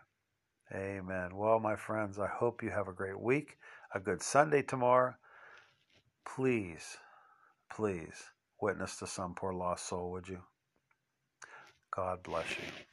Amen. 0.75 1.37
Well, 1.37 1.61
my 1.61 1.77
friends, 1.77 2.19
I 2.19 2.27
hope 2.27 2.63
you 2.63 2.71
have 2.71 2.89
a 2.89 2.95
great 2.95 3.21
week, 3.21 3.59
a 3.95 4.01
good 4.01 4.23
Sunday 4.23 4.63
tomorrow. 4.63 5.15
Please, 6.25 6.97
please 7.71 8.23
witness 8.59 8.97
to 9.01 9.07
some 9.07 9.35
poor 9.35 9.53
lost 9.53 9.89
soul, 9.89 10.11
would 10.13 10.27
you? 10.27 10.41
God 11.95 12.23
bless 12.23 12.49
you. 12.53 12.88